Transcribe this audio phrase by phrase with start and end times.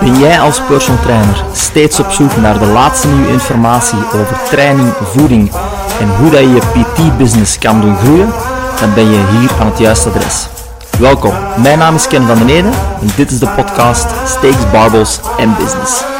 [0.00, 4.92] Ben jij als personal trainer steeds op zoek naar de laatste nieuwe informatie over training,
[5.02, 5.50] voeding
[6.00, 8.32] en hoe dat je je PT-business kan doen groeien?
[8.80, 10.46] Dan ben je hier aan het juiste adres.
[10.98, 12.68] Welkom, mijn naam is Ken van den Ede
[13.00, 16.17] en dit is de podcast Steaks, Barbells en Business.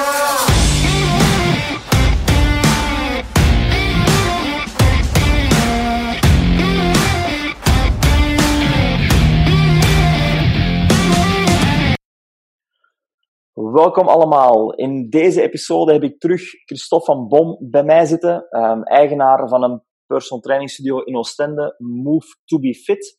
[13.78, 14.74] Welkom allemaal.
[14.74, 19.62] In deze episode heb ik terug Christophe van Bom bij mij zitten, um, eigenaar van
[19.62, 23.18] een personal training studio in Oostende, Move to be Fit.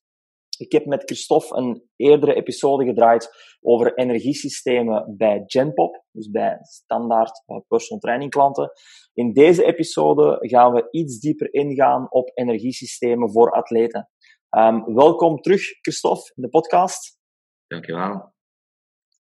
[0.58, 3.30] Ik heb met Christophe een eerdere episode gedraaid
[3.62, 8.72] over energiesystemen bij Genpop, dus bij standaard uh, personal training klanten.
[9.14, 14.10] In deze episode gaan we iets dieper ingaan op energiesystemen voor atleten.
[14.58, 17.18] Um, welkom terug, Christophe, in de podcast.
[17.68, 18.38] Dankjewel.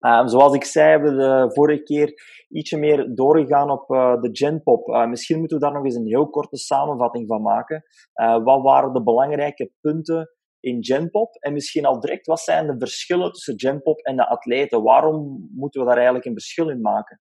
[0.05, 2.13] Um, zoals ik zei, hebben we de vorige keer
[2.49, 4.87] ietsje meer doorgegaan op uh, de Genpop.
[4.87, 7.83] Uh, misschien moeten we daar nog eens een heel korte samenvatting van maken.
[8.21, 11.35] Uh, wat waren de belangrijke punten in Genpop?
[11.35, 14.83] En misschien al direct, wat zijn de verschillen tussen Genpop en de atleten?
[14.83, 17.21] Waarom moeten we daar eigenlijk een verschil in maken?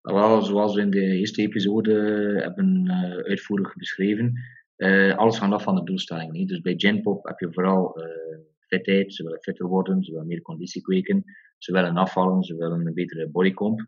[0.00, 1.92] Wel, zoals we in de eerste episode
[2.42, 2.90] hebben
[3.26, 4.32] uitvoerig beschreven,
[5.16, 6.48] alles hangt af van de doelstelling.
[6.48, 7.96] Dus bij Genpop heb je vooral
[8.74, 11.24] fitheid, ze willen fitter worden, ze willen meer conditie kweken,
[11.58, 13.86] ze willen afvallen, ze willen een betere bodycomp.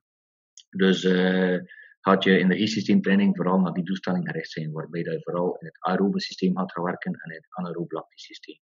[0.71, 1.59] Dus uh,
[2.01, 6.21] gaat je energiesysteemtraining vooral naar die doelstelling gericht zijn, waarbij je vooral in het aerobe
[6.21, 8.59] systeem gaat gaan werken en in het anaerobe systeem.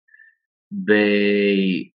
[0.67, 1.93] Bij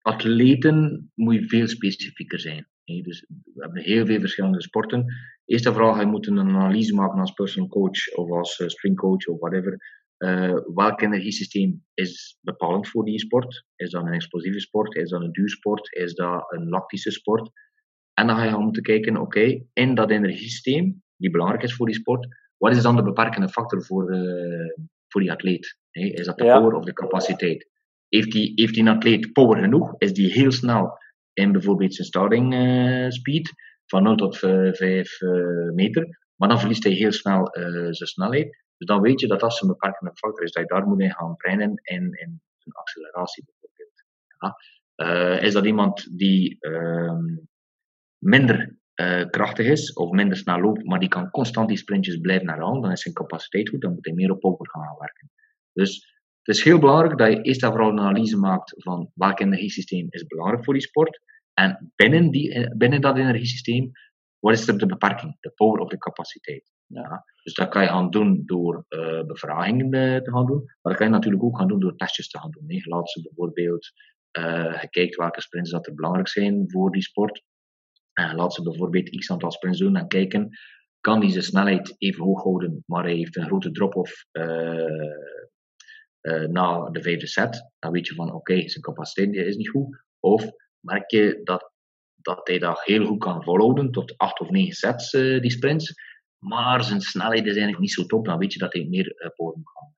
[0.00, 2.68] atleten moet je veel specifieker zijn.
[2.84, 5.14] Dus we hebben heel veel verschillende sporten.
[5.44, 9.26] Eerst en vooral, je moet een analyse maken als personal coach of als eh, springcoach
[9.26, 13.64] of whatever uh, welk energiesysteem is bepalend voor die sport?
[13.76, 14.96] Is dat een explosieve sport?
[14.96, 15.94] Is dat een duursport?
[15.96, 17.50] Is dat een lactische sport?
[18.14, 21.94] En dan ga je moeten kijken, oké, in dat energiesysteem, die belangrijk is voor die
[21.94, 24.70] sport, wat is dan de beperkende factor voor, uh,
[25.08, 25.78] voor die atleet?
[25.90, 26.58] Hey, is dat de ja.
[26.58, 27.68] power of de capaciteit?
[28.08, 29.94] Heeft die, heeft die atleet power genoeg?
[29.98, 30.98] Is die heel snel
[31.32, 33.52] in bijvoorbeeld zijn starting uh, speed
[33.86, 35.20] van 0 tot 5
[35.74, 37.48] meter, maar dan verliest hij heel snel
[37.90, 38.56] zijn snelheid.
[38.78, 41.14] Dus dan weet je dat dat een beperkende factor is, dat je daar moet in
[41.14, 44.04] gaan trainen in, in een acceleratie bijvoorbeeld.
[44.38, 44.56] Ja.
[44.96, 47.18] Uh, is dat iemand die uh,
[48.18, 52.48] minder uh, krachtig is of minder snel loopt, maar die kan constant die sprintjes blijven
[52.48, 55.30] herhalen, dan is zijn capaciteit goed, dan moet hij meer op power gaan werken.
[55.72, 59.40] Dus het is heel belangrijk dat je eerst en vooral een analyse maakt van welk
[59.40, 61.20] energiesysteem is belangrijk voor die sport.
[61.54, 63.90] En binnen, die, binnen dat energiesysteem,
[64.38, 66.70] wat is er de beperking, de power of de capaciteit.
[66.88, 67.24] Ja.
[67.42, 69.90] Dus dat kan je gaan doen door uh, bevragingen
[70.22, 72.50] te gaan doen, maar dat kan je natuurlijk ook gaan doen door testjes te gaan
[72.50, 72.64] doen.
[72.66, 73.92] Je laat ze bijvoorbeeld,
[74.38, 77.42] uh, je kijkt welke sprints dat er belangrijk zijn voor die sport.
[78.12, 80.58] En laat ze bijvoorbeeld x aantal sprints doen en kijken,
[81.00, 84.26] kan die zijn snelheid even hoog houden, maar hij heeft een grote drop-off
[86.50, 87.70] na de vijfde set.
[87.78, 90.04] Dan weet je van, oké, zijn capaciteit is niet goed.
[90.20, 90.50] Of
[90.80, 91.72] merk je dat,
[92.14, 95.94] dat hij dat heel goed kan volhouden, tot acht of negen sets, die sprints
[96.38, 99.28] maar zijn snelheid is eigenlijk niet zo top, dan weet je dat hij meer uh,
[99.36, 99.96] podium kan.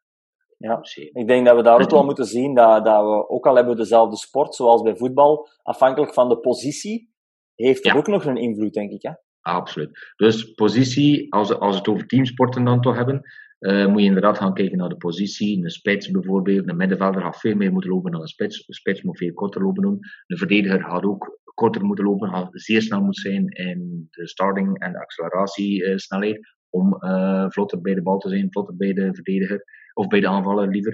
[0.57, 0.81] Ja,
[1.13, 3.73] ik denk dat we daar ook wel moeten zien dat, dat we, ook al hebben
[3.73, 7.13] we dezelfde sport, zoals bij voetbal, afhankelijk van de positie,
[7.55, 7.95] heeft ja.
[7.95, 9.03] ook nog een invloed, denk ik.
[9.03, 9.13] Hè?
[9.41, 10.13] Absoluut.
[10.17, 13.23] Dus positie, als, als we het over teamsporten dan toch hebben,
[13.61, 15.65] uh, moet je inderdaad gaan kijken naar de positie.
[15.65, 18.69] Een spits bijvoorbeeld, een middenvelder gaat veel meer moeten lopen dan een spits.
[18.69, 19.99] Een spits moet veel korter lopen doen.
[20.27, 24.93] Een verdediger gaat ook korter moeten lopen, zeer snel moet zijn in de starting en
[24.93, 26.57] de acceleratiesnelheid.
[26.71, 30.29] om uh, vlotter bij de bal te zijn, vlotter bij de verdediger of bij de
[30.29, 30.93] aanvaller liever.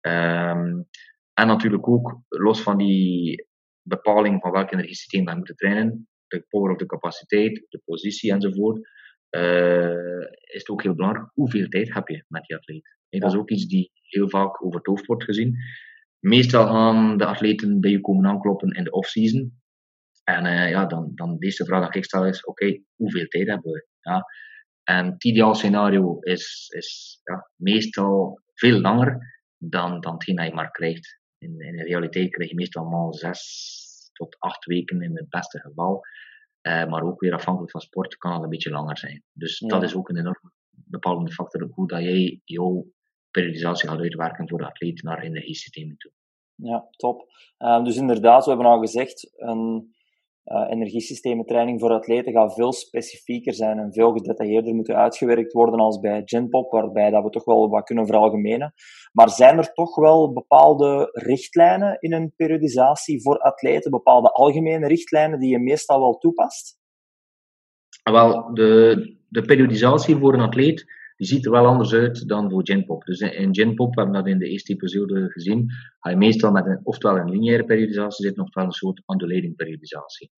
[0.00, 0.86] Um,
[1.34, 3.46] en natuurlijk ook, los van die
[3.82, 8.78] bepaling van welk energiesysteem we moeten trainen, de power of de capaciteit, de positie enzovoort,
[9.30, 12.96] uh, is het ook heel belangrijk hoeveel tijd heb je met die atleet.
[13.08, 15.56] Hey, dat is ook iets die heel vaak over het hoofd wordt gezien.
[16.18, 19.62] Meestal gaan de atleten bij je komen aankloppen in de off-season.
[20.24, 23.26] En uh, ja, dan, dan de eerste vraag die ik stel is, oké, okay, hoeveel
[23.26, 23.86] tijd hebben we?
[24.00, 24.24] Ja.
[24.82, 29.18] En het ideaal scenario is, is ja, meestal veel langer
[29.58, 31.20] dan, dan hetgeen dat je maar krijgt.
[31.38, 33.42] In, in de realiteit krijg je meestal maar zes
[34.12, 36.00] tot acht weken in het beste geval.
[36.62, 39.22] Uh, maar ook weer afhankelijk van sport kan het een beetje langer zijn.
[39.32, 39.68] Dus ja.
[39.68, 42.86] dat is ook een enorm bepalende factor hoe dat jij jouw
[43.30, 46.12] periodisatie gaat uitwerken voor de atleet naar energiesystemen toe.
[46.54, 47.32] Ja, top.
[47.58, 49.94] Uh, dus inderdaad, we hebben al gezegd, een
[50.44, 55.80] uh, energiesystemen training voor atleten gaat veel specifieker zijn en veel gedetailleerder moeten uitgewerkt worden
[55.80, 58.74] als bij Genpop, waarbij dat we toch wel wat kunnen veralgemenen.
[59.12, 65.38] Maar zijn er toch wel bepaalde richtlijnen in een periodisatie voor atleten, bepaalde algemene richtlijnen
[65.38, 66.78] die je meestal wel toepast?
[68.02, 70.84] Wel, de, de periodisatie voor een atleet
[71.16, 73.04] die ziet er wel anders uit dan voor Genpop.
[73.04, 76.66] Dus in Genpop, we hebben dat in de eerste episode gezien, ga je meestal met
[76.66, 80.30] een, oftewel een lineaire periodisatie zitten, oftewel een soort undulating periodisatie.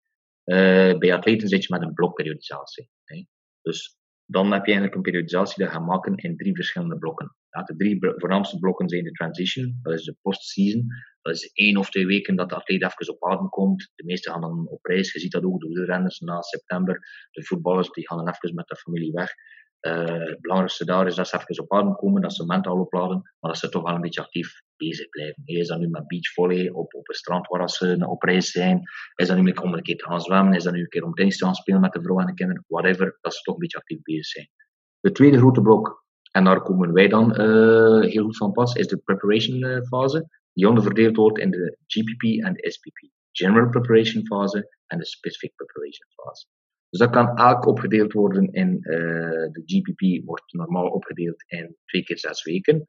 [0.44, 2.90] Uh, bij atleten zit je met een blokperiodisatie.
[3.04, 3.24] Hè.
[3.62, 7.36] Dus dan heb je eigenlijk een periodisatie die je gaat maken in drie verschillende blokken.
[7.64, 10.86] De drie voornaamste blokken zijn de transition, dat is de post-season.
[11.22, 13.92] Dat is één of twee weken dat de atleet even op adem komt.
[13.94, 15.12] De meesten gaan dan op reis.
[15.12, 17.00] Je ziet dat ook, de wielrenners na september.
[17.30, 19.34] De voetballers die gaan dan even met de familie weg.
[19.86, 23.16] Uh, het belangrijkste daar is dat ze even op adem komen, dat ze mentaal opladen,
[23.40, 25.42] maar dat ze toch wel een beetje actief bezig blijven.
[25.44, 28.82] Is dat nu met beachvolley op, op een strand waar ze op reis zijn?
[29.14, 30.54] Is dat nu om een keer te gaan zwemmen?
[30.54, 32.34] Is dat nu een keer om tennis te gaan spelen met de vrouw en de
[32.34, 32.64] kinderen?
[32.66, 34.48] Whatever, dat ze toch een beetje actief bezig zijn.
[35.00, 38.86] De tweede grote blok, en daar komen wij dan uh, heel goed van pas, is
[38.86, 43.08] de preparation uh, fase, die onderverdeeld wordt in de GPP en de SPP.
[43.32, 46.46] General preparation fase en de specific preparation fase.
[46.90, 48.90] Dus dat kan elk opgedeeld worden in uh,
[49.52, 52.88] de GPP, wordt normaal opgedeeld in twee keer zes weken.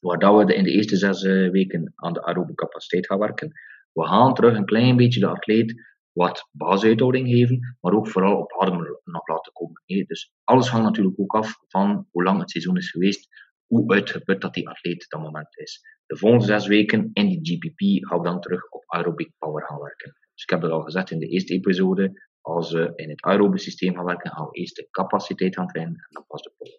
[0.00, 3.52] Waar dat we in de eerste zes uh, weken aan de aerobe capaciteit gaan werken.
[3.92, 8.60] We gaan terug een klein beetje de atleet wat basisuithouding geven, maar ook vooral op
[8.60, 9.82] adem nog laten komen.
[10.06, 13.28] Dus alles hangt natuurlijk ook af van hoe lang het seizoen is geweest,
[13.66, 15.80] hoe uitgeput dat die atleet dat moment is.
[16.06, 19.78] De volgende zes weken in die GPP gaan we dan terug op aerobic power gaan
[19.78, 20.16] werken.
[20.34, 23.58] Dus ik heb het al gezegd in de eerste episode, als we in het aerobe
[23.58, 26.78] systeem gaan werken, gaan we eerst de capaciteit gaan trainen en dan pas de power.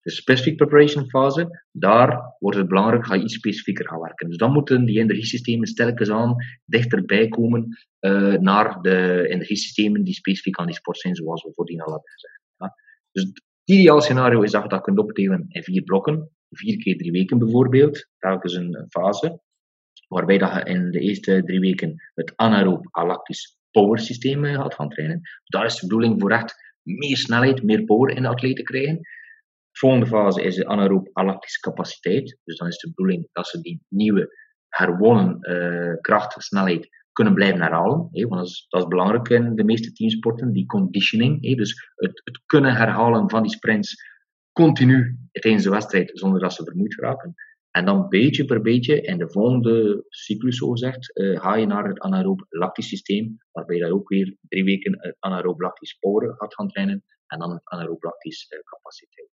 [0.00, 4.28] De specific preparation fase, daar wordt het belangrijk, ga je iets specifieker gaan werken.
[4.28, 10.58] Dus dan moeten die energiesystemen stelkens aan dichterbij komen uh, naar de energiesystemen die specifiek
[10.58, 12.40] aan die sport zijn, zoals we voordien al hebben gezegd.
[12.56, 12.74] Ja.
[13.12, 16.96] Dus het ideaal scenario is dat je dat kunt opdelen in vier blokken, vier keer
[16.96, 19.40] drie weken bijvoorbeeld, telkens een fase,
[20.08, 24.88] waarbij dat je in de eerste drie weken het anaeroop alactisch power systeem gaat gaan
[24.88, 25.20] trainen.
[25.44, 28.96] Daar is de bedoeling voor echt meer snelheid, meer power in de atleet te krijgen.
[28.96, 32.38] De volgende fase is de anaerobe alactische capaciteit.
[32.44, 34.28] Dus dan is de bedoeling dat ze die nieuwe
[34.68, 38.08] herwonnen uh, kracht, snelheid kunnen blijven herhalen.
[38.10, 41.56] Want dat is, dat is, belangrijk in de meeste teamsporten, die conditioning.
[41.56, 43.96] Dus het, het, kunnen herhalen van die sprints
[44.52, 47.34] continu tijdens de wedstrijd zonder dat ze vermoeid raken.
[47.76, 51.88] En dan beetje per beetje, in de volgende cyclus, zo gezegd, uh, ga je naar
[51.88, 56.54] het anaerobe lactisch systeem, waarbij je ook weer drie weken het anaerobe lactisch power gaat
[56.54, 59.28] gaan trainen, en dan het anaerobe lactisch uh, capaciteit.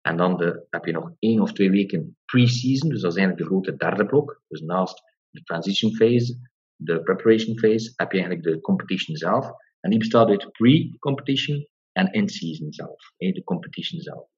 [0.00, 3.48] En dan de, heb je nog één of twee weken pre-season, dus dat is eigenlijk
[3.48, 4.42] de grote derde blok.
[4.48, 9.50] Dus naast de transition phase, de preparation phase, heb je eigenlijk de competition zelf.
[9.80, 14.28] En die bestaat uit pre-competition en in-season zelf, de competition zelf.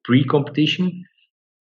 [0.00, 1.10] Pre-competition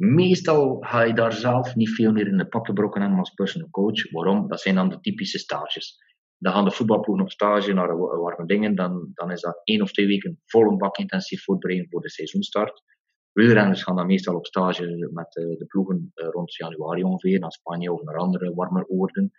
[0.03, 3.69] Meestal ga je daar zelf niet veel meer in de pappen brokken hebben als personal
[3.69, 4.11] coach.
[4.11, 4.47] Waarom?
[4.47, 5.97] Dat zijn dan de typische stages.
[6.37, 8.75] Dan gaan de voetbalploegen op stage naar warme dingen.
[8.75, 12.09] Dan, dan is dat één of twee weken vol een bak intensief voorbereiden voor de
[12.09, 12.83] seizoenstart.
[13.31, 17.51] Wielrenners gaan dan meestal op stage met de, de ploegen eh, rond januari ongeveer, naar
[17.51, 19.31] Spanje of naar andere warme oorden.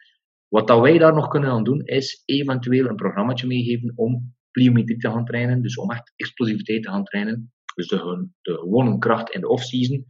[0.48, 4.98] Wat dat wij daar nog kunnen aan doen, is eventueel een programmaatje meegeven om pliometrie
[4.98, 5.62] te gaan trainen.
[5.62, 7.52] Dus om echt explosiviteit te gaan trainen.
[7.74, 10.06] Dus de, de gewone kracht in de off-season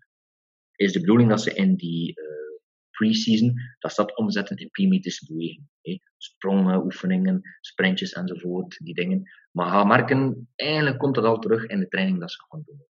[0.83, 2.27] is de bedoeling dat ze in die uh,
[2.91, 5.69] pre-season dat dat omzetten in plyometrische beweging.
[5.81, 5.99] Hè.
[6.17, 9.31] Sprongen, oefeningen, sprintjes enzovoort, die dingen.
[9.51, 12.87] Maar ga merken, eigenlijk komt dat al terug in de training dat ze gaan doen.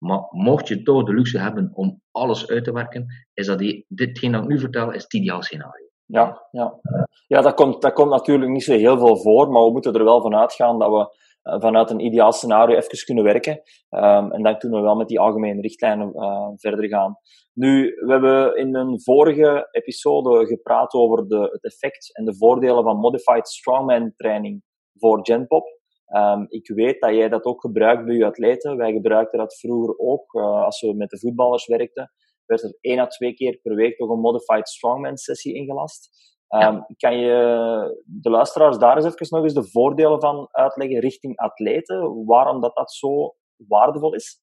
[0.00, 3.84] Maar mocht je toch de luxe hebben om alles uit te werken, is dat die,
[3.88, 5.88] ditgene dat ik nu vertel, is het ideaal scenario.
[6.04, 6.80] Ja, ja.
[7.26, 10.04] ja dat, komt, dat komt natuurlijk niet zo heel veel voor, maar we moeten er
[10.04, 13.62] wel van uitgaan dat we vanuit een ideaal scenario even kunnen werken.
[13.90, 17.16] Um, en dan kunnen we wel met die algemene richtlijnen uh, verder gaan.
[17.52, 22.84] Nu, we hebben in een vorige episode gepraat over de, het effect en de voordelen
[22.84, 24.62] van Modified Strongman training
[24.98, 25.78] voor Genpop.
[26.16, 28.76] Um, ik weet dat jij dat ook gebruikt bij je atleten.
[28.76, 32.12] Wij gebruikten dat vroeger ook uh, als we met de voetballers werkten.
[32.46, 36.08] Werd er één à twee keer per week toch een Modified Strongman sessie ingelast.
[36.50, 41.36] Um, Kan je de luisteraars daar eens even nog eens de voordelen van uitleggen richting
[41.36, 42.24] atleten?
[42.24, 44.40] Waarom dat, dat zo waardevol is?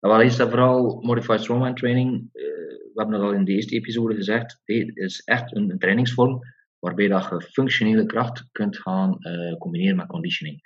[0.00, 2.28] Nou, wel is dat vooral Modified Strongman Training.
[2.32, 4.60] Uh, we hebben het al in de eerste episode gezegd.
[4.64, 6.40] Het is echt een, een, trainingsvorm
[6.78, 10.60] waarbij dat je functionele kracht kunt gaan uh, combineren met conditioning.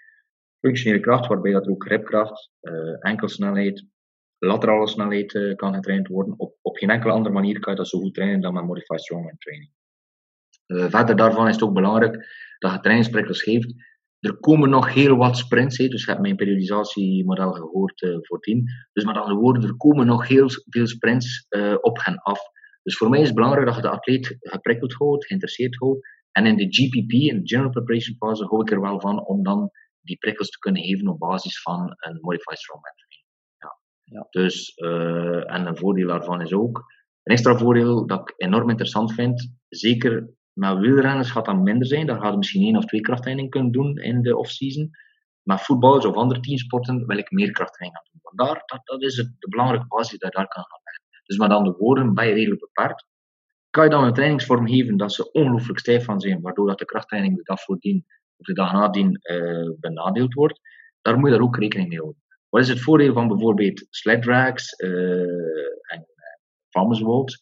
[0.61, 3.87] Functionele kracht waarbij dat er ook gripkracht, uh, enkelsnelheid,
[4.39, 6.35] laterale snelheid kan getraind worden.
[6.37, 9.01] Op, op geen enkele andere manier kan je dat zo goed trainen dan met Modified
[9.01, 9.71] Strongman Training.
[10.71, 12.27] Verder daarvan is het ook belangrijk
[12.59, 13.75] dat je trainingsprikkels geeft.
[14.21, 18.65] Er komen nog heel wat sprints, hè, dus je hebt mijn periodisatiemodel gehoord uh, voordien.
[18.93, 22.41] Dus met andere woorden, er komen nog heel veel sprints uh, op hen af.
[22.83, 26.09] Dus voor mij is het belangrijk dat je de atleet geprikkeld houdt, geïnteresseerd houdt.
[26.33, 29.43] En in de GPP, in de General Preparation Fase, hou ik er wel van om
[29.43, 33.25] dan die prikkels te kunnen geven op basis van een Modified Strongman training.
[33.57, 33.79] Ja.
[34.05, 34.27] ja.
[34.31, 36.79] Dus, uh, en een voordeel daarvan is ook,
[37.23, 42.07] een extra voordeel dat ik enorm interessant vind, zeker met wielrenners gaat dat minder zijn.
[42.07, 44.91] Daar gaat misschien één of twee krachttrainingen kunnen doen in de off-season.
[45.43, 48.21] Maar voetballers of andere teamsporten wil ik meer krachttraining gaan doen.
[48.23, 51.05] Want daar, dat, is de belangrijke basis dat je daar kan gaan leggen.
[51.25, 53.07] Dus met andere woorden, ben je redelijk beperkt.
[53.71, 56.85] Kan je dan een trainingsvorm geven dat ze ongelooflijk stijf van zijn, waardoor dat de
[56.85, 58.05] krachttraining de dag voordien
[58.37, 60.61] of de dag nadien uh, benadeeld wordt,
[61.03, 62.23] daar moet je daar ook rekening mee houden.
[62.49, 66.07] Wat is het voordeel van bijvoorbeeld sled drags uh, en
[66.69, 67.41] farmers walks?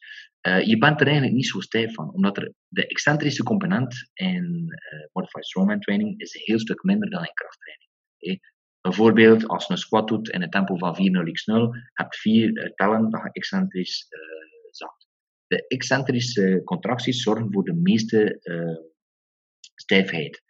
[0.48, 5.06] Uh, je bent er eigenlijk niet zo stijf van, omdat de excentrische component in uh,
[5.12, 8.56] Modified Strongman training is een heel stuk minder dan in krachttraining.
[8.80, 11.52] Bijvoorbeeld, als je een squat doet in een tempo van 4-0x0,
[11.92, 14.06] heb je vier uh, tellen dat je excentrisch
[14.70, 15.06] zakt.
[15.46, 18.40] De excentrische contracties zorgen voor de meeste
[19.74, 20.42] stijfheid.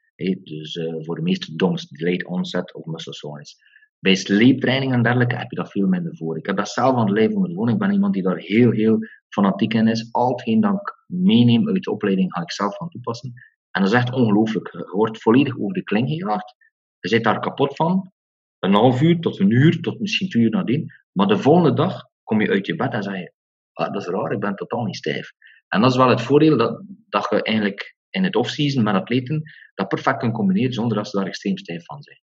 [0.43, 3.57] Dus voor de meeste DOMS, delayed onset of muscle soreness.
[3.99, 6.39] Bij sleeptraining en dergelijke heb je dat veel minder voor.
[6.39, 7.75] Ik heb dat zelf aan de lijf ondervonden.
[7.75, 8.99] Ik ben iemand die daar heel, heel
[9.29, 10.09] fanatiek in is.
[10.13, 13.33] Al hetgeen dat ik meeneem uit de opleiding ga ik zelf van toepassen.
[13.71, 14.73] En dat is echt ongelooflijk.
[14.73, 16.55] Je wordt volledig over de kling gejaagd.
[17.01, 18.13] Je zit daar kapot van.
[18.59, 20.93] Een half uur tot een uur, tot misschien twee uur nadien.
[21.13, 23.33] Maar de volgende dag kom je uit je bed en zeg je,
[23.73, 25.33] ah, dat is raar, ik ben totaal niet stijf.
[25.69, 29.43] En dat is wel het voordeel dat, dat je eigenlijk in het off-season met atleten
[29.75, 32.21] dat perfect kan combineren zonder dat ze daar extreem stijf van zijn.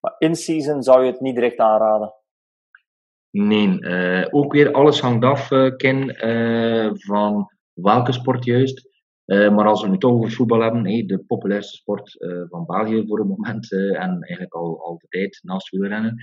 [0.00, 2.14] Maar in-season zou je het niet direct aanraden?
[3.36, 8.88] Nee, uh, ook weer alles hangt af, uh, Ken, uh, van welke sport juist.
[9.26, 12.16] maar als we het toch over voetbal hebben, de populairste sport
[12.48, 16.22] van België voor het moment en eigenlijk al, al de tijd naast wielrennen.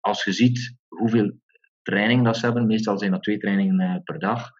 [0.00, 1.32] Als je ziet hoeveel
[1.82, 4.50] training dat ze hebben, meestal zijn dat twee trainingen per dag.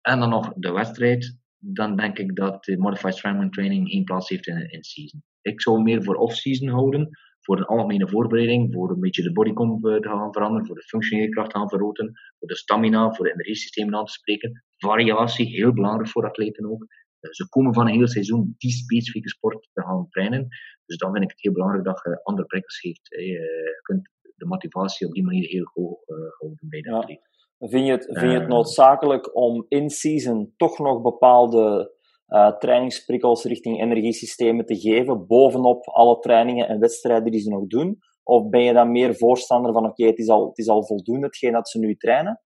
[0.00, 4.28] en dan nog de wedstrijd, dan denk ik dat de Modified Strongman Training geen plaats
[4.28, 5.22] heeft in, in season.
[5.42, 7.10] Ik zou meer voor off-season houden,
[7.48, 10.82] voor een algemene voorbereiding, voor een beetje de bodycomp eh, te gaan veranderen, voor de
[10.82, 14.64] functionele kracht te gaan vergroten, voor de stamina, voor de energiesystemen aan te spreken.
[14.76, 16.86] Variatie, heel belangrijk voor atleten ook.
[17.20, 20.48] Eh, ze komen van een heel seizoen die specifieke sport te gaan trainen.
[20.86, 23.14] Dus dan vind ik het heel belangrijk dat je andere prikkels geeft.
[23.14, 25.98] Eh, je kunt de motivatie op die manier heel hoog
[26.38, 27.20] houden bij de.
[27.58, 31.96] Vind je het, vind je het noodzakelijk om in season toch nog bepaalde
[32.28, 37.98] uh, trainingsprikkels richting energiesystemen te geven, bovenop alle trainingen en wedstrijden die ze nog doen?
[38.22, 41.26] Of ben je dan meer voorstander van, oké, het, is al, het is al voldoende
[41.26, 42.42] hetgeen dat ze nu trainen?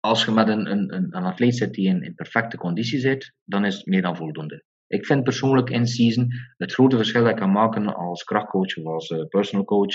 [0.00, 3.64] Als je met een, een, een atleet zit die in, in perfecte conditie zit, dan
[3.64, 4.64] is het meer dan voldoende.
[4.86, 8.84] Ik vind persoonlijk in season het grote verschil dat ik kan maken als krachtcoach of
[8.84, 9.94] als uh, personal coach,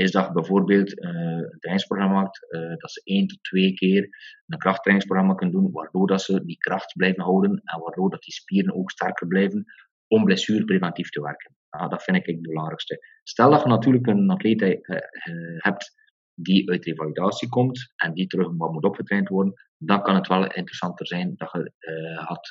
[0.00, 4.08] is dat je bijvoorbeeld een trainingsprogramma maakt, uh, dat ze één tot twee keer
[4.46, 8.32] een krachttrainingsprogramma kunnen doen, waardoor dat ze die kracht blijven houden en waardoor dat die
[8.32, 9.64] spieren ook sterker blijven
[10.06, 11.54] om blessurepreventief te werken.
[11.70, 13.06] Ja, dat vind ik het belangrijkste.
[13.22, 14.78] Stel dat je natuurlijk een atleet uh,
[15.56, 15.92] hebt
[16.34, 20.42] die uit revalidatie komt en die terug wat moet opgetraind worden, dan kan het wel
[20.42, 21.72] interessanter zijn dat je
[22.24, 22.48] had,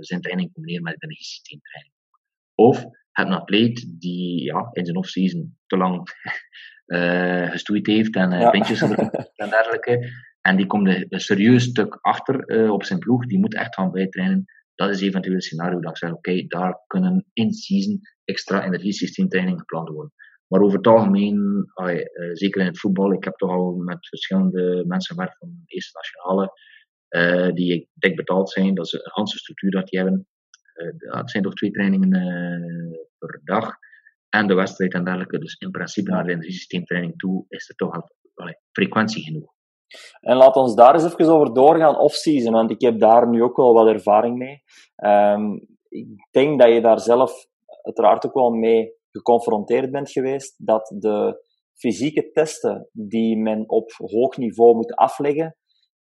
[0.00, 1.94] zijn training combineren met een energiesysteemtraining.
[2.54, 6.02] Of het een atleet die ja, in zijn off-season te lang
[6.86, 8.50] uh, gestoeid heeft en uh, ja.
[8.50, 8.80] pintjes
[9.42, 10.10] en dergelijke.
[10.40, 13.26] En die komt een, serieus stuk achter uh, op zijn ploeg.
[13.26, 14.44] Die moet echt gaan bijtrainen.
[14.74, 19.58] Dat is eventueel een scenario dat ik zeg, oké, okay, daar kunnen in-season extra energiesysteemtraining
[19.58, 20.12] gepland worden.
[20.46, 21.66] Maar over het algemeen,
[22.32, 25.98] zeker in het voetbal, ik heb toch al met verschillende mensen gewerkt van de Eerste
[25.98, 26.52] Nationale,
[27.08, 28.74] uh, die dik betaald zijn.
[28.74, 30.26] Dat is een hele structuur dat die hebben.
[30.74, 32.10] Uh, het zijn toch twee trainingen
[33.18, 33.76] per dag
[34.34, 35.38] en de wedstrijd en dergelijke.
[35.38, 38.08] Dus in principe naar de energiesysteemtraining toe is er toch al
[38.72, 39.52] frequentie genoeg.
[40.20, 43.56] En laat ons daar eens even over doorgaan, off-season, want ik heb daar nu ook
[43.56, 44.62] wel wat ervaring mee.
[44.96, 47.32] Um, ik denk dat je daar zelf
[47.82, 54.36] uiteraard ook wel mee geconfronteerd bent geweest, dat de fysieke testen die men op hoog
[54.36, 55.56] niveau moet afleggen,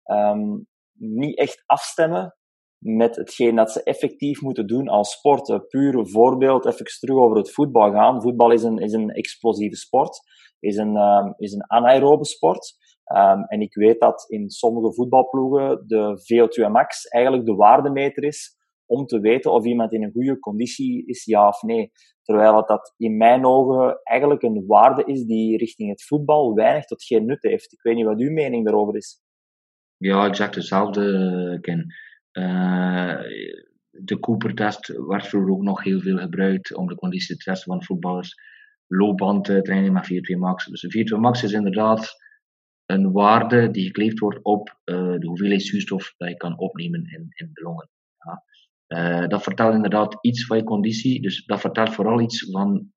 [0.06, 2.36] um, niet echt afstemmen
[2.84, 5.68] met hetgeen dat ze effectief moeten doen als sport.
[5.68, 8.22] Puur voorbeeld, even terug over het voetbal gaan.
[8.22, 10.20] Voetbal is een, is een explosieve sport,
[10.60, 12.82] is een, um, is een anaerobe sport.
[13.16, 18.58] Um, en ik weet dat in sommige voetbalploegen de VO2 max eigenlijk de waardemeter is
[18.86, 21.92] om te weten of iemand in een goede conditie is, ja of nee.
[22.22, 27.04] Terwijl dat in mijn ogen eigenlijk een waarde is die richting het voetbal weinig tot
[27.04, 27.74] geen nut heeft.
[27.74, 29.22] Ik weet niet wat uw mening daarover is.
[29.98, 31.94] Ja, exact hetzelfde, Ken.
[33.90, 37.84] De Cooper-test werd vroeger ook nog heel veel gebruikt om de conditie te testen van
[37.84, 38.36] voetballers.
[38.88, 40.66] Loopbandtraining met 4-2 max.
[40.66, 42.22] Dus 4-2 max is inderdaad
[42.86, 47.50] een waarde die gekleefd wordt op de hoeveelheid zuurstof dat je kan opnemen in, in
[47.54, 47.90] de longen.
[48.18, 48.44] Ja.
[48.94, 51.22] Uh, dat vertelt inderdaad iets van je conditie.
[51.22, 52.92] Dus dat vertelt vooral iets van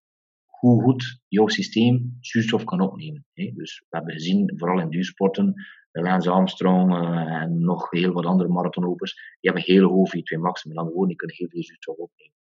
[0.47, 3.26] hoe goed jouw systeem zuurstof kan opnemen.
[3.33, 3.52] Hè.
[3.55, 5.55] Dus we hebben gezien, vooral in duursporten,
[6.03, 10.65] Lance Armstrong uh, en nog heel wat andere marathonlopers, die hebben heel hoog V2 max.
[10.65, 12.35] Met andere woorden, die kunnen heel veel zuurstof opnemen.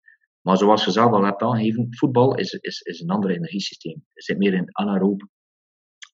[0.41, 4.05] Maar zoals je zelf al hebt aangegeven, voetbal is, is, is een ander energiesysteem.
[4.13, 5.29] Het zit meer in het anaeroop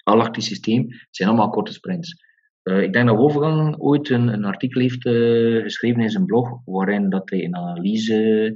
[0.03, 0.83] alactisch systeem.
[0.89, 2.27] Het zijn allemaal korte sprints.
[2.63, 6.61] Uh, ik denk dat Wolfgang ooit een, een artikel heeft uh, geschreven in zijn blog,
[6.65, 8.51] waarin dat hij een analyse,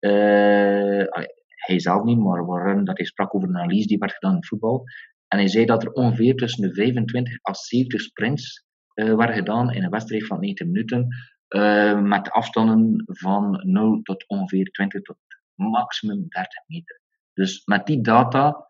[0.00, 1.04] uh,
[1.46, 4.44] hij zelf niet, maar waarin dat hij sprak over een analyse die werd gedaan in
[4.44, 4.84] voetbal.
[5.34, 8.64] En hij zei dat er ongeveer tussen de 25 à 70 sprints
[8.94, 11.08] werden gedaan in een wedstrijd van 90 minuten,
[12.02, 15.16] met afstanden van 0 tot ongeveer 20 tot
[15.54, 17.00] maximum 30 meter.
[17.32, 18.66] Dus met die data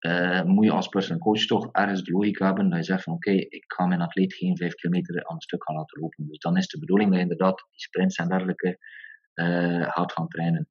[0.00, 3.12] uh, moet je als personal coach toch ergens de logica hebben dat je zegt van
[3.12, 6.26] oké, ik ga mijn atleet geen vijf kilometer aan een stuk gaan laten lopen.
[6.26, 8.78] Dus dan is de bedoeling dat je inderdaad die sprints en dergelijke
[9.34, 10.68] uh, gaat gaan trainen.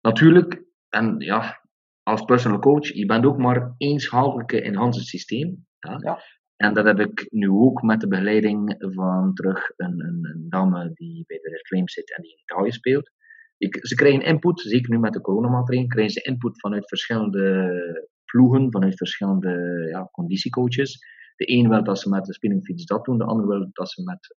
[0.00, 1.67] Natuurlijk, en ja,
[2.08, 5.66] als personal coach, je bent ook maar schakelke in Hans systeem.
[5.78, 5.98] Ja?
[6.02, 6.22] ja?
[6.56, 10.90] En dat heb ik nu ook met de begeleiding van terug een, een, een dame
[10.94, 13.10] die bij de Red zit en die in Italië speelt.
[13.58, 18.72] Ik, ze krijgen input, zeker nu met de coronamaatregelen, krijgen ze input vanuit verschillende ploegen
[18.72, 20.98] vanuit verschillende ja, conditiecoaches.
[21.36, 24.02] De een wil dat ze met de spinningfiets dat doen, de ander wil dat ze
[24.02, 24.34] met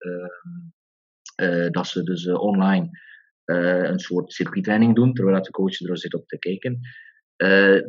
[1.41, 2.89] uh, dat ze dus uh, online
[3.45, 6.79] uh, een soort circuittraining doen, terwijl de coach er zit op te kijken.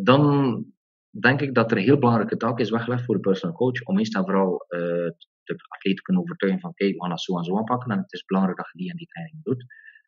[0.03, 0.65] Dan
[1.11, 3.99] denk ik dat er een heel belangrijke taak is weggelegd voor de personal coach om
[3.99, 4.67] eerst vooral
[5.45, 7.99] de atleet te kunnen overtuigen van kijk, we gaan dat zo en zo aanpakken en
[7.99, 9.65] het is belangrijk dat je die en die training doet.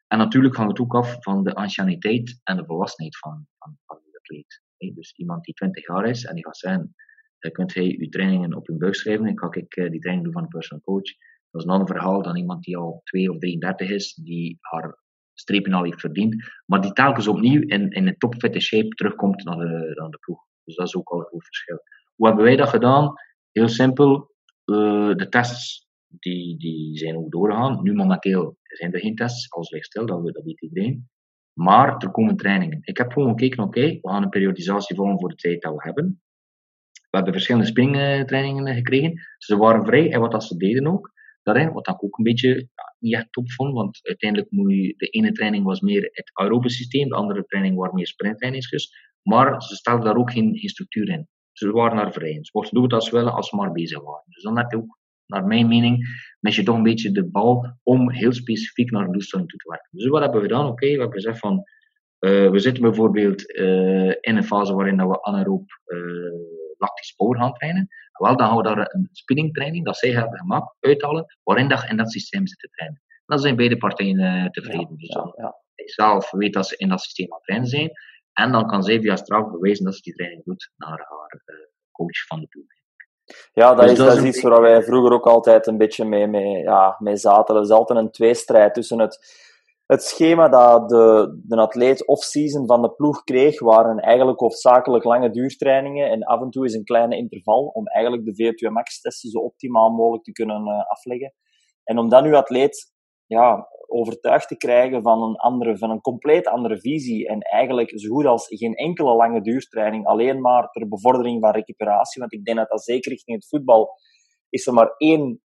[0.07, 4.19] En natuurlijk hangt het ook af van de anciëniteit en de volwassenheid van, van, de
[4.19, 4.63] atleet.
[4.95, 6.95] Dus iemand die 20 jaar is en die gaat zeggen,
[7.41, 10.33] uh, kunt hij uw trainingen op uw buik schrijven en kan ik die training doen
[10.33, 11.17] van een personal coach.
[11.51, 14.99] Dat is een ander verhaal dan iemand die al 2 of 33 is, die haar
[15.35, 16.37] strepen al heeft verdiend,
[16.67, 20.40] maar die telkens opnieuw in, in een topfitte shape terugkomt naar de, naar de ploeg.
[20.64, 21.83] Dus dat is ook al een goed verschil.
[22.14, 23.12] Hoe hebben wij dat gedaan?
[23.53, 24.33] Heel simpel.
[24.64, 27.83] Uh, de tests die, die zijn ook doorgegaan.
[27.83, 31.09] Nu momenteel zijn er geen tests, als ligt stil, dat, dat weet iedereen.
[31.53, 32.79] Maar er komen trainingen.
[32.83, 35.83] Ik heb gewoon gekeken, oké, we gaan een periodisatie volgen voor de tijd dat we
[35.83, 36.23] hebben.
[36.92, 39.20] We hebben verschillende springtrainingen gekregen.
[39.38, 41.12] Ze waren vrij en wat dat ze deden ook
[41.44, 45.07] daarin, wat ik ook een beetje niet echt top vond, want uiteindelijk moet je, de
[45.07, 49.74] ene training was meer het aerobe systeem, de andere training waren meer sprinttrainingsjes, maar ze
[49.74, 51.28] stelden daar ook geen, structuur in.
[51.52, 52.44] Ze waren daar vrij in.
[52.44, 54.24] Ze mochten doen het als ze willen, als ze maar bezig waren.
[54.26, 56.07] Dus dan heb je ook naar mijn mening,
[56.40, 59.68] mis je toch een beetje de bal om heel specifiek naar een doelstelling toe te
[59.68, 59.88] werken.
[59.90, 60.66] Dus wat hebben we gedaan?
[60.66, 61.62] Oké, we hebben gezegd van,
[62.20, 65.98] uh, we zitten bijvoorbeeld uh, in een fase waarin dat we anaeroop uh,
[66.78, 67.88] lactisch power gaan trainen.
[68.18, 71.96] Wel, dan gaan we daar een spinningtraining, dat zij hebben gemaakt, uithalen, waarin dat in
[71.96, 73.03] dat systeem zit te trainen.
[73.27, 74.96] Dan zijn beide partijen tevreden.
[75.37, 77.90] Ja, dus zelf weet dat ze in dat systeem aan het trainen zijn.
[78.33, 81.42] En dan kan zij via straf bewijzen dat ze die training doet naar haar
[81.90, 82.66] coach van de ploeg.
[83.53, 86.27] Ja, dat, dus is, dat, is iets waar wij vroeger ook altijd een beetje mee,
[86.27, 87.55] mee, ja, mee zaten.
[87.55, 89.43] Er is altijd een tweestrijd tussen het,
[89.87, 95.31] het schema dat de, de atleet off-season van de ploeg kreeg, waren eigenlijk hoofdzakelijk lange
[95.31, 99.38] duurtrainingen en af en toe is een kleine interval om eigenlijk de VO2 max-testen zo
[99.38, 101.35] optimaal mogelijk te kunnen uh, afleggen.
[101.85, 102.92] En om dan uw atleet
[103.27, 107.29] ja, overtuigd te krijgen van een, andere, van een compleet andere visie.
[107.29, 112.20] En eigenlijk zo goed als geen enkele lange duurtraining, alleen maar ter bevordering van recuperatie.
[112.20, 113.90] Want ik denk dat dat zeker richting het voetbal
[114.49, 115.42] is er maar één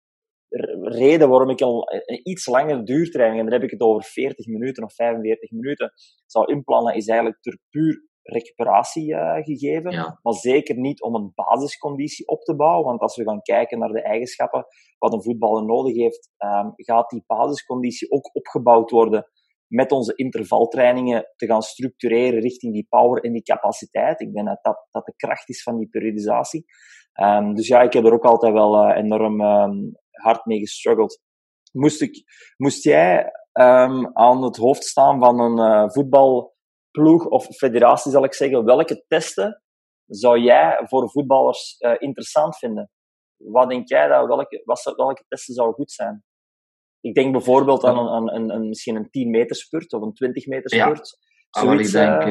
[0.82, 4.46] reden waarom ik een, een iets langere duurtraining, en dan heb ik het over 40
[4.48, 5.94] minuten of 45 minuten,
[6.26, 10.20] zou inplannen, is eigenlijk ter puur recuperatie uh, gegeven, ja.
[10.22, 12.86] maar zeker niet om een basisconditie op te bouwen.
[12.86, 14.66] Want als we gaan kijken naar de eigenschappen
[14.98, 19.28] wat een voetballer nodig heeft, um, gaat die basisconditie ook opgebouwd worden
[19.68, 24.22] met onze intervaltrainingen te gaan structureren richting die power en die capaciteit.
[24.22, 26.66] Ik denk dat dat, dat de kracht is van die periodisatie.
[27.22, 31.20] Um, dus ja, ik heb er ook altijd wel uh, enorm um, hard mee gestruggeld.
[31.72, 32.24] Moest, ik,
[32.58, 33.32] moest jij
[34.14, 36.56] aan het hoofd staan van een uh, voetbal
[36.92, 39.64] ploeg of federatie, zal ik zeggen, welke testen
[40.06, 42.90] zou jij voor voetballers uh, interessant vinden?
[43.38, 46.24] Wat denk jij dat, welke, wat, welke testen zouden goed zijn?
[47.00, 50.46] Ik denk bijvoorbeeld aan, een, een, een, misschien een 10 meter spurt of een 20
[50.46, 51.18] meter spurt.
[51.50, 52.24] Ja, ah, ik denk,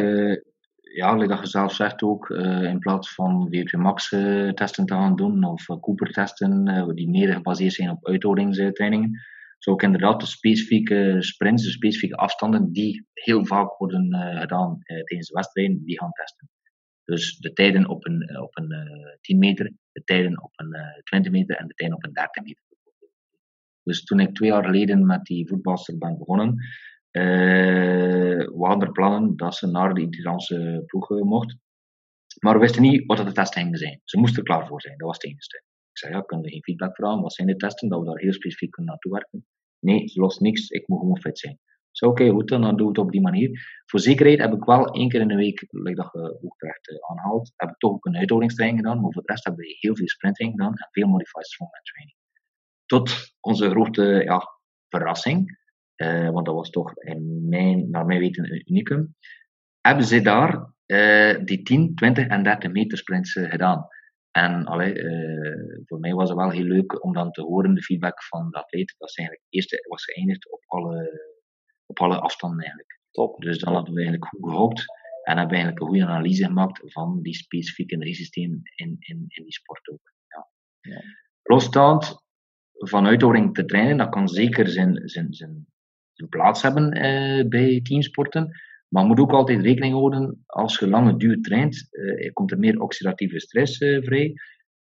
[0.94, 4.08] ja, je zelf zegt ook, uh, in plaats van VO2 max
[4.54, 9.20] testen te gaan doen of Cooper testen, die meer gebaseerd zijn op uithoudingstrainingen,
[9.58, 15.28] zou ik inderdaad de specifieke sprints, de specifieke afstanden die heel vaak worden gedaan tijdens
[15.28, 16.48] de wedstrijden, die gaan testen.
[17.04, 18.74] Dus de tijden op een, op een
[19.20, 22.62] 10 meter, de tijden op een 20 meter en de tijden op een 30 meter.
[23.82, 26.56] Dus toen ik twee jaar geleden met die voetbalster ben begonnen,
[27.12, 31.56] uh, waren er plannen dat ze naar de Italiaanse ploeg mocht.
[32.38, 34.00] Maar we wisten niet wat de testen zijn.
[34.04, 35.62] Ze moesten er klaar voor zijn, dat was het enige.
[35.90, 37.22] Ik zei, ja, kunnen we geen feedback vragen?
[37.22, 37.88] Wat zijn de testen?
[37.88, 39.46] Dat we daar heel specifiek kunnen naartoe werken.
[39.78, 41.58] Nee, ze lost niks, ik moet gewoon fit zijn.
[41.90, 43.82] Zo, oké, goed, dan, doen we het op die manier.
[43.86, 46.90] Voor zekerheid heb ik wel één keer in de week, like dat je ook terecht
[46.90, 49.76] uh, aanhaalt, heb ik toch ook een uithoudingstraining gedaan, maar voor de rest hebben we
[49.78, 52.16] heel veel sprinting gedaan en veel modified strongman training.
[52.86, 55.61] Tot onze grote ja, verrassing,
[56.02, 59.16] uh, want dat was toch in mijn, naar mijn weten een unicum,
[59.80, 63.86] hebben ze daar uh, die 10, 20 en 30 meter sprints gedaan.
[64.30, 67.82] En allee, uh, voor mij was het wel heel leuk om dan te horen de
[67.82, 68.94] feedback van de atleet.
[68.98, 71.22] Dat ze eigenlijk eerst was geëindigd op alle,
[71.86, 73.00] op alle afstanden eigenlijk.
[73.10, 73.40] Top.
[73.40, 74.84] Dus dan hadden we eigenlijk goed gehoopt
[75.22, 79.42] en hebben we eigenlijk een goede analyse gemaakt van die specifieke energiesystemen in, in, in
[79.42, 80.12] die sport ook.
[80.26, 80.48] Ja.
[80.80, 81.00] ja.
[81.42, 82.22] Losstaand
[82.72, 85.66] van uithouding te trainen, dat kan zeker zijn, zijn, zijn
[86.28, 88.60] plaats hebben uh, bij teamsporten.
[88.88, 92.80] Maar moet ook altijd rekening houden, als je lange duur traint, uh, komt er meer
[92.80, 94.34] oxidatieve stress uh, vrij.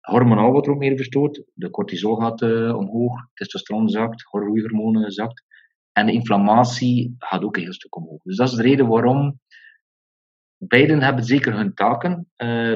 [0.00, 1.42] Hormonaal wordt er ook meer verstoord.
[1.54, 2.42] De cortisol gaat
[2.74, 5.44] omhoog, testosteron zakt, groeihormonen zakt.
[5.92, 8.22] En de inflammatie gaat ook een heel stuk omhoog.
[8.22, 9.40] Dus dat is de reden waarom
[10.58, 12.28] beiden hebben zeker hun taken.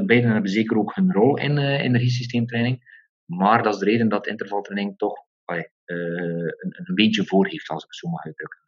[0.06, 2.80] beiden hebben zeker ook hun rol in energiesysteemtraining.
[3.24, 5.14] Maar dat is de reden dat intervaltraining toch
[5.92, 8.62] een, een beetje voor heeft, als ik zo mag uitdrukken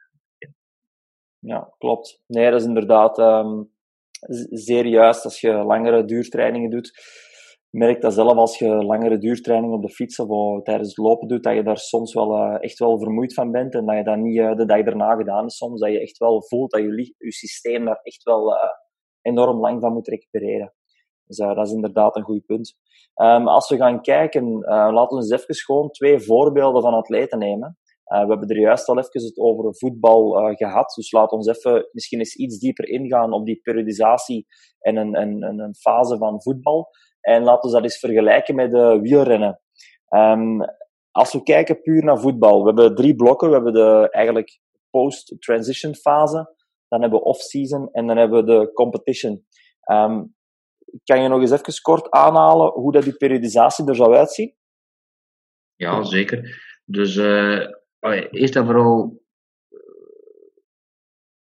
[1.45, 2.23] ja, klopt.
[2.27, 3.71] Nee, dat is inderdaad um,
[4.51, 5.25] zeer juist.
[5.25, 6.93] Als je langere duurtrainingen doet,
[7.71, 11.43] merk dat zelf als je langere duurtrainingen op de fiets of tijdens het lopen doet,
[11.43, 14.17] dat je daar soms wel uh, echt wel vermoeid van bent en dat je dat
[14.17, 17.15] niet uh, de dag erna gedaan is soms, dat je echt wel voelt dat je,
[17.19, 18.71] je systeem daar echt wel uh,
[19.23, 20.73] enorm lang van moet recupereren.
[21.27, 22.77] Dus dat is inderdaad een goed punt.
[23.23, 27.79] Um, als we gaan kijken, laten we eens even gewoon twee voorbeelden van atleten nemen.
[28.13, 31.89] Uh, we hebben er juist al even het over voetbal gehad, dus laat ons even
[31.93, 34.47] misschien eens iets dieper ingaan op die periodisatie
[34.79, 36.89] en een, een, een fase van voetbal.
[37.21, 39.61] En laten we dat eens vergelijken met de wielrennen.
[40.09, 40.61] Um,
[41.11, 43.49] als we kijken puur naar voetbal, we hebben drie blokken.
[43.49, 44.61] We hebben de eigenlijk
[44.91, 46.55] post-transition fase,
[46.89, 49.45] dan hebben we off-season en dan hebben we de competition.
[49.91, 50.35] Um,
[51.05, 54.55] kan je nog eens even kort aanhalen hoe dat die periodisatie er zou uitzien?
[55.77, 56.63] Ja, zeker.
[56.85, 57.67] Dus uh,
[58.31, 59.23] eerst en vooral,
[59.69, 59.79] eh,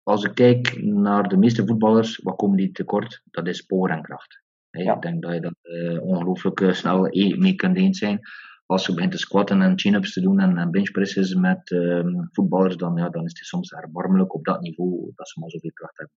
[0.03, 3.21] als ik kijk naar de meeste voetballers, wat komen die tekort?
[3.25, 4.43] Dat is power en kracht.
[4.71, 7.01] Ik denk dat je dat uh, ongelooflijk snel
[7.37, 8.19] mee kunt eens zijn.
[8.65, 12.75] Als je begint te squatten en chin-ups te doen en, en benchpresses met uh, voetballers,
[12.75, 15.97] dan, ja, dan is het soms erbarmelijk op dat niveau dat ze maar zoveel kracht
[15.97, 16.15] hebben.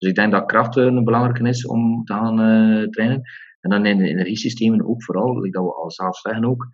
[0.00, 2.36] Dus ik denk dat kracht een belangrijke is om te gaan
[2.90, 3.22] trainen.
[3.60, 6.68] En dan in de energiesystemen ook vooral, dat we al zelf zeggen ook,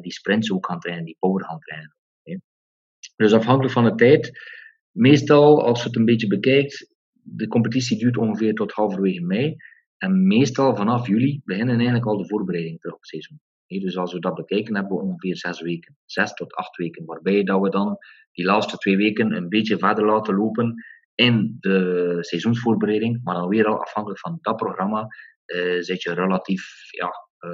[0.00, 1.94] die sprints ook gaan trainen, die power gaan trainen.
[3.16, 4.38] Dus afhankelijk van de tijd,
[4.90, 9.56] meestal als je het een beetje bekijkt, de competitie duurt ongeveer tot halverwege mei.
[9.96, 13.40] En meestal vanaf juli beginnen eigenlijk al de voorbereidingen terug op het seizoen.
[13.66, 17.42] Dus als we dat bekijken, hebben we ongeveer zes weken, zes tot acht weken, waarbij
[17.44, 17.96] dat we dan
[18.32, 20.84] die laatste twee weken een beetje verder laten lopen
[21.20, 25.06] in de seizoensvoorbereiding, maar dan weer al afhankelijk van dat programma
[25.46, 27.52] uh, zit je relatief ja, uh,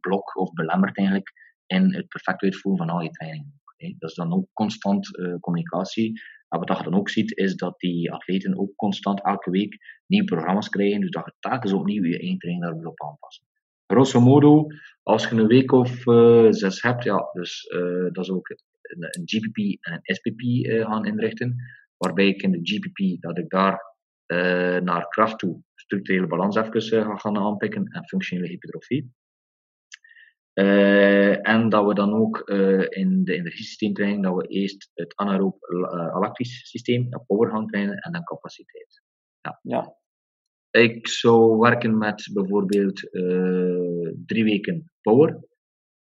[0.00, 1.32] blok of belemmerd eigenlijk
[1.66, 3.62] in het perfect uitvoeren van al je trainingen.
[3.98, 6.20] Dat is dan ook constant uh, communicatie.
[6.48, 10.68] Wat je dan ook ziet, is dat die atleten ook constant elke week nieuwe programma's
[10.68, 11.00] krijgen.
[11.00, 13.46] Dus dat je telkens opnieuw je één training daarop aanpassen.
[13.86, 14.66] Grosso modo,
[15.02, 16.02] als je een week of
[16.54, 17.68] zes hebt, ja, dus
[18.12, 20.40] dat is ook een, een, GPP en een SPP
[20.86, 21.56] gaan inrichten.
[21.96, 23.92] Waarbij ik in de GPP, dat ik daar
[24.80, 29.12] naar kracht toe structurele balans even ga gaan aanpikken en functionele hypertrofie.
[30.54, 32.38] Uh, en dat we dan ook
[32.88, 37.96] in de energiesysteemtraining, dat we eerst het anaeroop uh, lactisch systeem, dat power gaan trainen
[37.96, 39.02] en dan capaciteit.
[39.40, 39.58] Ja.
[39.62, 39.96] ja.
[40.70, 43.00] Ik zou werken met bijvoorbeeld
[44.26, 45.44] drie weken power,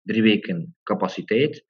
[0.03, 1.65] drie weken capaciteit.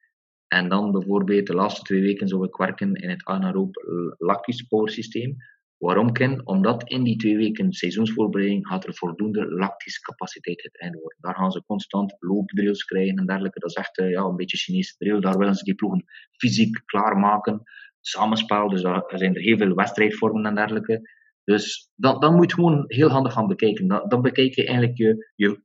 [0.49, 3.83] En dan bijvoorbeeld de laatste twee weken zou ik werken in het anaeroop
[4.17, 5.35] lactisch systeem.
[5.77, 6.47] Waarom, Ken?
[6.47, 11.17] Omdat in die twee weken seizoensvoorbereiding gaat er voldoende lactische capaciteit getraind worden.
[11.21, 13.59] Daar gaan ze constant loopdrills krijgen en dergelijke.
[13.59, 15.19] Dat is echt ja, een beetje Chinese drill.
[15.19, 17.61] Daar willen ze die ploegen fysiek klaarmaken.
[18.01, 21.09] Samenspel, dus daar zijn er heel veel wedstrijdvormen en dergelijke.
[21.43, 23.87] Dus dat, dat moet je gewoon heel handig gaan bekijken.
[23.87, 25.61] Dan, dan bekijk je eigenlijk je, je,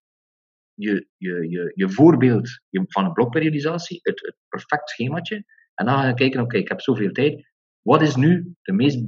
[0.75, 5.45] je, je, je, je voorbeeld van een blokperiodisatie, het, het perfect schemaatje.
[5.75, 7.53] En dan ga je kijken, oké, ik heb zoveel tijd.
[7.83, 9.07] Wat is nu de meest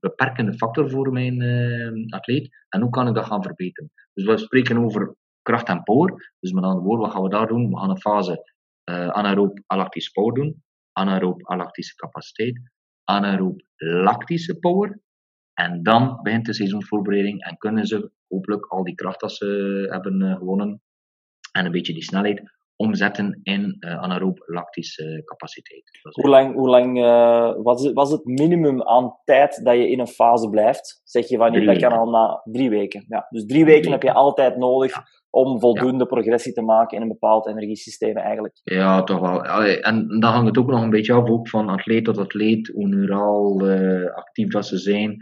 [0.00, 2.48] beperkende factor voor mijn uh, atleet?
[2.68, 3.92] En hoe kan ik dat gaan verbeteren?
[4.12, 6.32] Dus we spreken over kracht en power.
[6.40, 7.70] Dus met andere woorden, wat gaan we daar doen?
[7.70, 8.52] We gaan een fase
[8.90, 10.62] uh, anaeroop alactische power doen.
[10.92, 12.60] Anaeroop alactische capaciteit.
[13.04, 15.00] Anaeroop lactische power.
[15.60, 19.46] En dan begint de seizoensvoorbereiding en kunnen ze hopelijk al die kracht dat ze
[19.90, 20.82] hebben uh, gewonnen
[21.52, 22.42] en een beetje die snelheid
[22.80, 25.90] omzetten in uh, anaeroop lactische capaciteit.
[26.10, 30.00] Hoe lang, hoe lang uh, was, het, was het minimum aan tijd dat je in
[30.00, 31.00] een fase blijft?
[31.04, 33.04] Zeg je van, dat kan al na drie weken.
[33.08, 34.92] Ja, dus drie weken, heb je altijd nodig
[35.30, 38.60] om voldoende progressie te maken in een bepaald energiesysteem eigenlijk.
[38.62, 39.44] Ja, toch wel.
[39.80, 42.88] En dan hangt het ook nog een beetje af ook van atleet tot atleet, hoe
[42.88, 45.16] neuraal uh, actief dat ze zijn.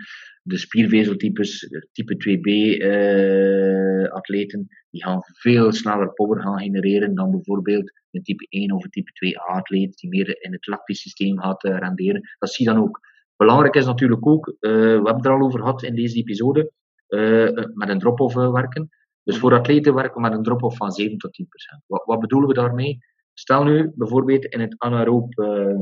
[0.49, 8.23] De spiervezeltypes, type 2B-atleten, uh, die gaan veel sneller power gaan genereren dan bijvoorbeeld een
[8.23, 12.23] type 1 of een type 2-atleet, die meer in het lactisch systeem gaat uh, renderen.
[12.39, 13.01] Dat zie je dan ook.
[13.37, 16.73] Belangrijk is natuurlijk ook, uh, we hebben het er al over gehad in deze episode,
[17.75, 18.89] met een drop-off werken.
[19.23, 21.83] Dus voor atleten werken we met een drop-off van 7 tot 10 procent.
[21.87, 22.99] Wat, wat, bedoelen we daarmee?
[23.35, 25.75] Stel nu bijvoorbeeld in het anaeroop uh,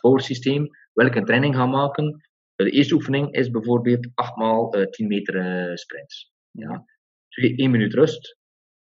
[0.00, 2.20] power systeem, welke training gaan maken.
[2.56, 6.32] De eerste oefening is bijvoorbeeld 8 maal uh, 10 meter uh, sprints.
[6.50, 6.84] Ja.
[7.28, 8.36] Twee, 1 minuut rust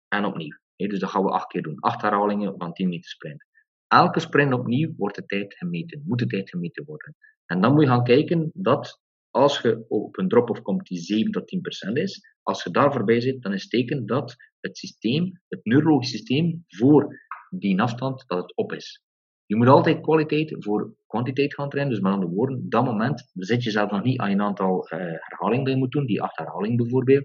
[0.09, 0.59] en opnieuw.
[0.77, 1.81] Dus dat gaan we 8 keer doen.
[1.81, 3.45] 8 herhalingen van 10 meter sprint.
[3.87, 7.17] Elke sprint opnieuw wordt de tijd gemeten, moet de tijd gemeten worden.
[7.47, 9.01] En dan moet je gaan kijken dat
[9.31, 12.93] als je op een drop-off komt die 7 tot 10 procent is, als je daar
[12.93, 18.25] voorbij zit, dan is het teken dat het systeem, het neurologisch systeem, voor die afstand,
[18.27, 19.03] dat het op is.
[19.47, 21.95] Je moet altijd kwaliteit voor kwantiteit gaan trainen.
[21.95, 24.99] Dus met andere woorden, dat moment zit je zelf nog niet aan een aantal uh,
[24.99, 27.25] herhalingen die je moet doen, die acht herhalingen bijvoorbeeld.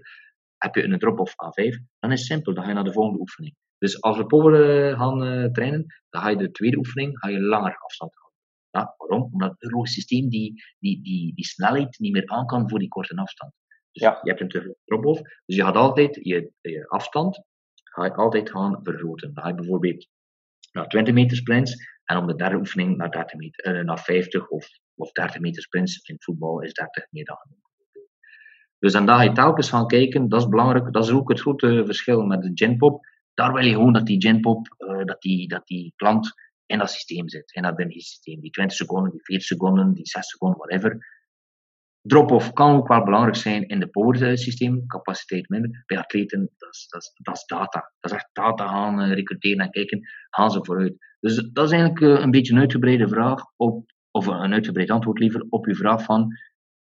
[0.56, 3.20] Heb je een drop-off A5, dan is het simpel, dan ga je naar de volgende
[3.20, 3.54] oefening.
[3.78, 7.28] Dus als we power uh, gaan uh, trainen, dan ga je de tweede oefening ga
[7.28, 8.40] je langer afstand houden.
[8.70, 9.32] Ja, waarom?
[9.32, 12.88] Omdat het neurologisch systeem die, die, die, die snelheid niet meer aan kan voor die
[12.88, 13.52] korte afstand.
[13.92, 14.18] Dus ja.
[14.22, 15.20] je hebt een te drop-off.
[15.20, 17.42] Dus je gaat altijd je, je afstand
[17.82, 19.34] ga je altijd gaan vergroten.
[19.34, 20.08] Dan ga je bijvoorbeeld
[20.72, 24.48] naar 20 meter sprints en om de derde oefening naar, 30 meter, uh, naar 50
[24.48, 26.00] of, of 30 meter sprints.
[26.08, 27.60] In voetbal is 30 meer dan genoeg.
[28.78, 30.92] Dus dan ga je telkens gaan kijken, dat is belangrijk.
[30.92, 33.06] Dat is ook het grote verschil met de genpop.
[33.34, 36.32] Daar wil je gewoon dat die genpop, uh, dat, die, dat die klant
[36.66, 38.40] in dat systeem zit, in dat systeem.
[38.40, 41.06] Die 20 seconden, die 40 seconden, die 6 seconden, whatever.
[42.02, 45.82] Drop-off kan ook wel belangrijk zijn in de power systeem, capaciteit minder.
[45.86, 47.92] Bij atleten, dat is, dat is, dat is data.
[48.00, 50.94] Dat is echt data gaan uh, recruteren en kijken, gaan ze vooruit.
[51.20, 55.18] Dus dat is eigenlijk uh, een beetje een uitgebreide vraag, op, of een uitgebreid antwoord
[55.18, 56.26] liever, op uw vraag van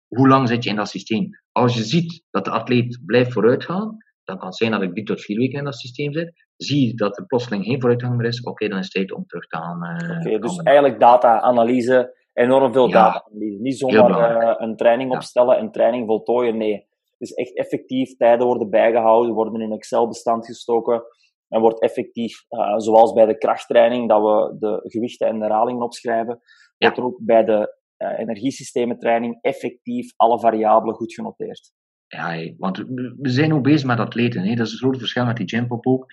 [0.07, 1.29] hoe lang zit je in dat systeem?
[1.51, 5.05] Als je ziet dat de atleet blijft vooruitgaan, dan kan het zijn dat ik drie
[5.05, 6.45] tot vier weken in dat systeem zit.
[6.55, 9.25] Zie je dat er plotseling geen vooruitgang meer is, oké, dan is het tijd om
[9.25, 9.83] terug te gaan.
[9.83, 13.25] Uh, oké, dus eigenlijk data-analyse enorm veel data.
[13.31, 16.57] Niet zomaar uh, een training opstellen en training voltooien.
[16.57, 16.87] Nee.
[17.17, 21.03] Dus echt effectief tijden worden bijgehouden, worden in Excel-bestand gestoken.
[21.47, 25.83] En wordt effectief, uh, zoals bij de krachttraining, dat we de gewichten en de herhalingen
[25.83, 26.41] opschrijven,
[26.77, 31.71] wordt er ook bij de uh, energiesystementraining effectief alle variabelen goed genoteerd.
[32.07, 32.77] Ja, want
[33.17, 34.41] we zijn ook bezig met atleten.
[34.41, 34.55] Hè.
[34.55, 36.05] Dat is het grote verschil met die gympop ook.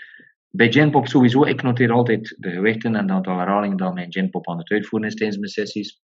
[0.50, 4.48] Bij gympop sowieso, ik noteer altijd de gewichten en de aantal herhalingen dat mijn gympop
[4.48, 6.00] aan het uitvoeren is tijdens mijn sessies.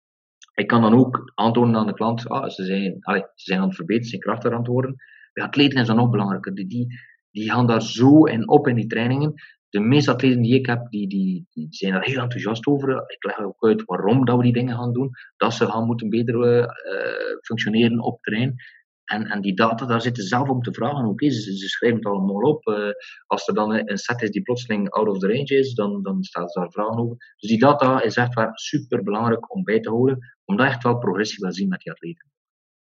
[0.53, 3.75] Ik kan dan ook aantonen aan de klant, ah, ze, zijn, ze zijn aan het
[3.75, 4.95] verbeteren, zijn krachtig aan het worden.
[5.33, 6.55] Bij atleten is dat nog belangrijker.
[6.55, 6.87] Die,
[7.31, 9.33] die, gaan daar zo in op in die trainingen.
[9.69, 13.03] De meeste atleten die ik heb, die, die, zijn er heel enthousiast over.
[13.07, 15.09] Ik leg ook uit waarom dat we die dingen gaan doen.
[15.37, 16.67] Dat ze gaan moeten beter uh,
[17.41, 18.55] functioneren op terrein.
[19.05, 21.05] En, en die data, daar zitten zelf om te vragen.
[21.05, 22.67] Oké, ze, schrijven het allemaal op.
[22.67, 22.89] Uh,
[23.27, 26.23] als er dan een set is die plotseling out of the range is, dan, dan
[26.23, 27.15] staan ze daar vragen over.
[27.37, 30.97] Dus die data is echt wel super belangrijk om bij te houden, omdat echt wel
[30.97, 32.31] progressie wil zien met die atleten.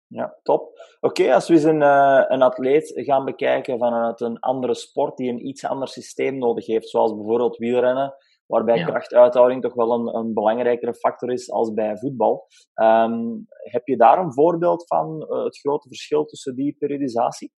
[0.07, 0.81] Ja, top.
[1.01, 5.31] Oké, als we eens een, uh, een atleet gaan bekijken vanuit een andere sport die
[5.31, 8.15] een iets ander systeem nodig heeft, zoals bijvoorbeeld wielrennen,
[8.49, 8.87] waarbij ja.
[8.87, 12.47] krachtuithouding toch wel een, een, belangrijkere factor is als bij voetbal.
[12.75, 17.53] Um, heb je daar een voorbeeld van uh, het grote verschil tussen die periodisatie?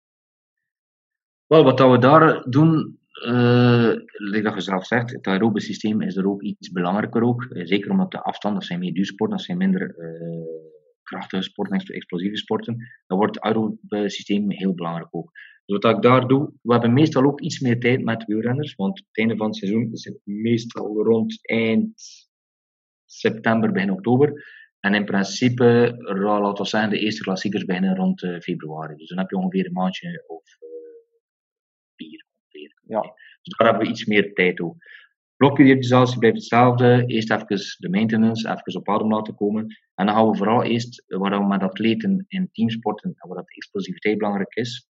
[1.45, 3.93] Wel, wat dat we daar doen, uh,
[4.43, 7.47] dat je zelf zegt, het aerobe systeem is er ook iets belangrijker ook.
[7.49, 10.69] Zeker omdat de afstanden zijn meer duursport, dat zijn minder uh,
[11.03, 12.77] krachtige sporten, explosieve sporten.
[13.07, 15.31] Dan wordt het aerobe systeem heel belangrijk ook.
[15.69, 18.97] Dus wat ik daar doe, we hebben meestal ook iets meer tijd met wielrenners, want
[18.97, 22.01] het einde van het seizoen zit meestal rond eind
[23.05, 24.45] september, begin oktober.
[24.79, 28.95] En in principe, laten we zeggen, de eerste klassiekers beginnen rond uh, februari.
[28.95, 30.69] Dus dan heb je ongeveer een maandje of uh,
[31.95, 32.79] vier ongeveer.
[32.87, 33.01] Ja.
[33.41, 34.75] Dus daar hebben we iets meer tijd ook.
[35.35, 37.03] Blokperiodisatie blijft hetzelfde.
[37.05, 39.65] Eerst even de maintenance, even op adem laten komen.
[39.95, 44.17] En dan gaan we vooral eerst, waar we met atleten in teamsporten, waar dat explosiviteit
[44.17, 44.89] belangrijk is,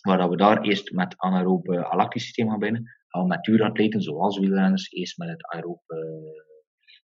[0.00, 4.38] waar we daar eerst met anaerobe alactisch systeem gaan beginnen, gaan we met duuratleten, zoals
[4.38, 5.96] wielrenners, eerst met het aerobe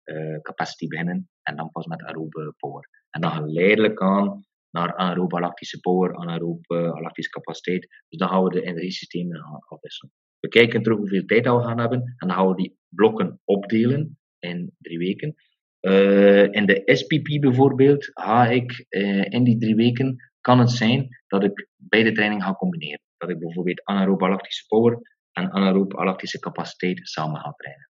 [0.04, 2.88] uh, capacity beginnen en dan pas met aerobe power.
[3.10, 7.80] En dan geleidelijk aan naar anaerobe lactische power, anaerobe lactische capaciteit.
[8.08, 10.14] Dus dan gaan we de energiesystemen afwisselen.
[10.40, 14.18] We kijken terug hoeveel tijd we gaan hebben en dan gaan we die blokken opdelen
[14.38, 15.34] in drie weken.
[15.80, 18.86] Uh, in de SPP bijvoorbeeld ga ik
[19.28, 23.00] in die drie weken kan het zijn dat ik beide trainingen ga combineren.
[23.16, 24.98] Dat ik bijvoorbeeld anaerobe lactische power
[25.32, 27.88] en anaerobe lactische capaciteit samen ga trainen.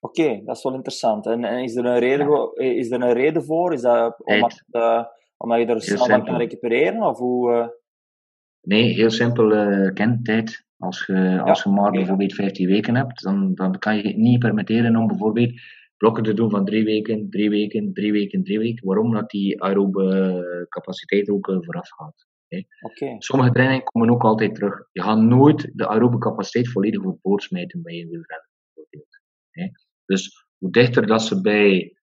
[0.00, 1.26] Oké, dat is wel interessant.
[1.26, 3.72] En, en, is, er een reden, is er een reden voor?
[3.72, 5.04] Is dat omdat, uh,
[5.36, 7.02] omdat je er snel van kan recupereren?
[7.02, 7.66] Of hoe, uh...
[8.60, 10.44] Nee, heel simpel uh.
[10.78, 14.96] Als je, als je maar bijvoorbeeld 15 weken hebt, dan, dan kan je niet permitteren
[14.96, 15.60] om bijvoorbeeld
[15.98, 18.86] blokken te doen van drie weken, drie weken, drie weken, drie weken.
[18.86, 19.12] Waarom?
[19.12, 22.26] Dat die aerobe capaciteit ook vooraf gaat.
[22.80, 23.16] Okay.
[23.18, 24.88] Sommige trainingen komen ook altijd terug.
[24.92, 28.48] Je gaat nooit de aerobe capaciteit volledig overboord smijten bij je wielrennen.
[28.74, 29.20] Bijvoorbeeld.
[30.04, 31.96] Dus hoe dichter dat ze bij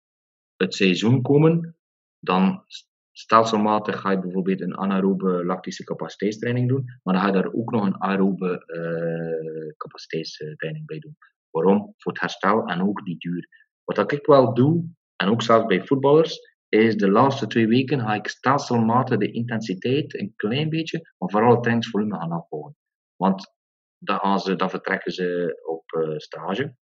[0.56, 1.76] het seizoen komen,
[2.18, 2.64] dan
[3.12, 7.70] stelselmatig ga je bijvoorbeeld een anaerobe lactische capaciteitstraining doen, maar dan ga je daar ook
[7.70, 11.16] nog een aerobe uh, capaciteitstraining bij doen.
[11.50, 11.94] Waarom?
[11.96, 13.48] Voor het herstel en ook die duur.
[13.84, 14.84] Wat ik wel doe,
[15.16, 20.18] en ook zelfs bij voetballers, is de laatste twee weken ga ik stelselmatig de intensiteit
[20.18, 22.76] een klein beetje, maar vooral het trainingsvolume gaan afbouwen.
[23.16, 23.54] Want
[23.98, 26.76] dan, gaan ze, vertrekken ze op uh, stage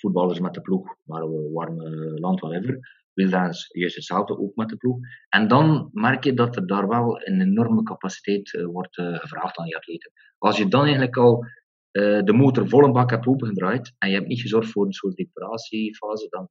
[0.00, 2.98] voetballers met de ploeg, maar warme land, whatever.
[3.12, 4.98] Wielrenners juist hetzelfde, ook met de ploeg.
[5.28, 9.58] En dan merk je dat er daar wel een enorme capaciteit uh, wordt uh, gevraagd
[9.58, 10.12] aan die atleten.
[10.38, 11.44] Als je dan eigenlijk al
[11.92, 14.92] uh, de motor vol een bak hebt opengedraaid en je hebt niet gezorgd voor een
[14.92, 16.48] soort reparatiefase, dan,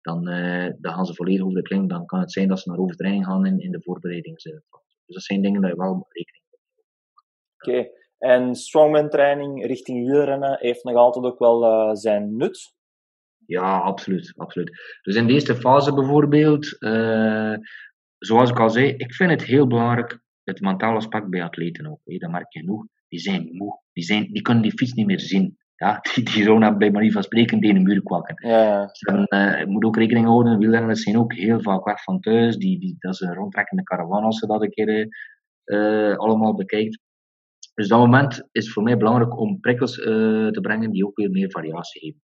[0.00, 0.24] dan,
[0.80, 1.88] dan gaan ze volledig over de kling.
[1.88, 4.62] Dan kan het zijn dat ze naar overtraining gaan in, in de voorbereidingsfase.
[5.04, 7.84] Dus dat zijn dingen dat je wel rekening moet houden.
[7.84, 7.96] Oké.
[8.18, 12.76] En strongman training richting wielrennen heeft nog altijd ook wel uh, zijn nut.
[13.46, 14.98] Ja, absoluut, absoluut.
[15.02, 16.66] Dus in deze fase bijvoorbeeld,
[18.18, 22.00] zoals ik al zei, ik vind het heel belangrijk, het mentale aspect bij atleten ook.
[22.04, 22.84] Dat merk je genoeg.
[23.08, 23.80] Die zijn moe.
[23.92, 25.56] Die, zijn, die kunnen die fiets niet meer zien.
[25.76, 28.48] Ja, die, die zouden bij manier van spreken tegen de muur kwakken.
[28.48, 28.90] Ja.
[29.12, 32.56] Uh, je moet ook rekening houden, wielrenners zijn ook heel vaak weg van thuis.
[32.56, 35.08] Die, die, dat is een rondtrekkende caravan als je dat een keer
[35.64, 37.00] uh, allemaal bekijkt.
[37.74, 40.04] Dus dat moment is voor mij belangrijk om prikkels uh,
[40.48, 42.22] te brengen die ook weer meer variatie geven.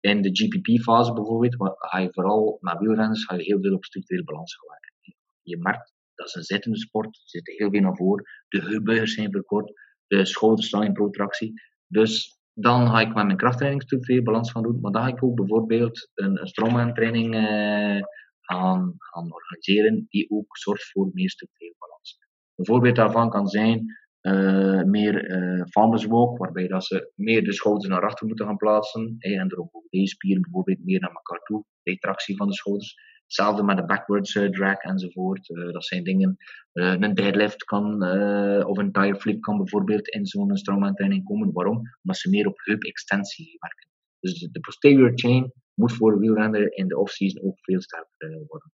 [0.00, 4.24] In de GPP-fase bijvoorbeeld, ga je vooral met wielrenners ga je heel veel op structurele
[4.24, 5.16] balans gaan werken.
[5.42, 9.14] Je merkt, dat is een zittende sport, ze zitten heel veel naar voren, de heupbuigers
[9.14, 9.72] zijn verkort,
[10.10, 11.52] de schouders staan in protractie.
[11.86, 15.22] Dus dan ga ik met mijn krachttraining structurele balans gaan doen, maar dan ga ik
[15.22, 18.02] ook bijvoorbeeld een, een training uh,
[18.40, 18.98] gaan,
[19.32, 22.18] organiseren die ook zorgt voor meer structurele balans.
[22.54, 27.52] Een voorbeeld daarvan kan zijn uh, meer uh, farmers walk, waarbij dat ze meer de
[27.52, 29.16] schouders naar achter moeten gaan plaatsen.
[29.18, 32.96] En er ook deze spieren bijvoorbeeld meer naar elkaar toe, retractie van de schouders.
[33.30, 35.46] Hetzelfde met de backwards uh, drag enzovoort.
[35.46, 36.36] dat zijn dingen.
[36.72, 38.02] een deadlift kan,
[38.66, 41.52] of een tire flip kan bijvoorbeeld in zo'n strongman training komen.
[41.52, 41.76] Waarom?
[42.02, 43.88] Omdat ze meer op heup extensie werken.
[44.20, 48.72] Dus de, posterior chain moet voor wielrenner in de off-season ook veel sterker worden.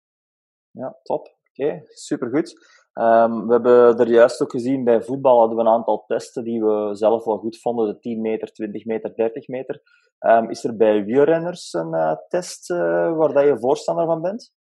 [0.70, 1.26] Ja, top.
[1.26, 2.54] Oké, okay, supergoed.
[2.94, 6.60] Um, we hebben er juist ook gezien, bij voetbal hadden we een aantal testen die
[6.60, 9.80] we zelf wel goed vonden, de 10 meter, 20 meter, 30 meter.
[10.26, 12.76] Um, is er bij wielrenners een uh, test uh,
[13.16, 14.52] waar dat je voorstander van bent?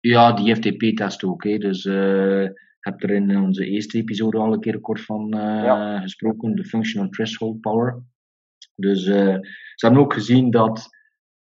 [0.00, 1.44] Ja, die FTP-test ook.
[1.44, 1.58] Hè.
[1.58, 2.48] Dus uh,
[2.80, 6.00] heb er in onze eerste episode al een keer kort van ja.
[6.00, 8.02] gesproken, de Functional Threshold Power.
[8.74, 9.40] Dus ze
[9.76, 10.88] hebben ook gezien dat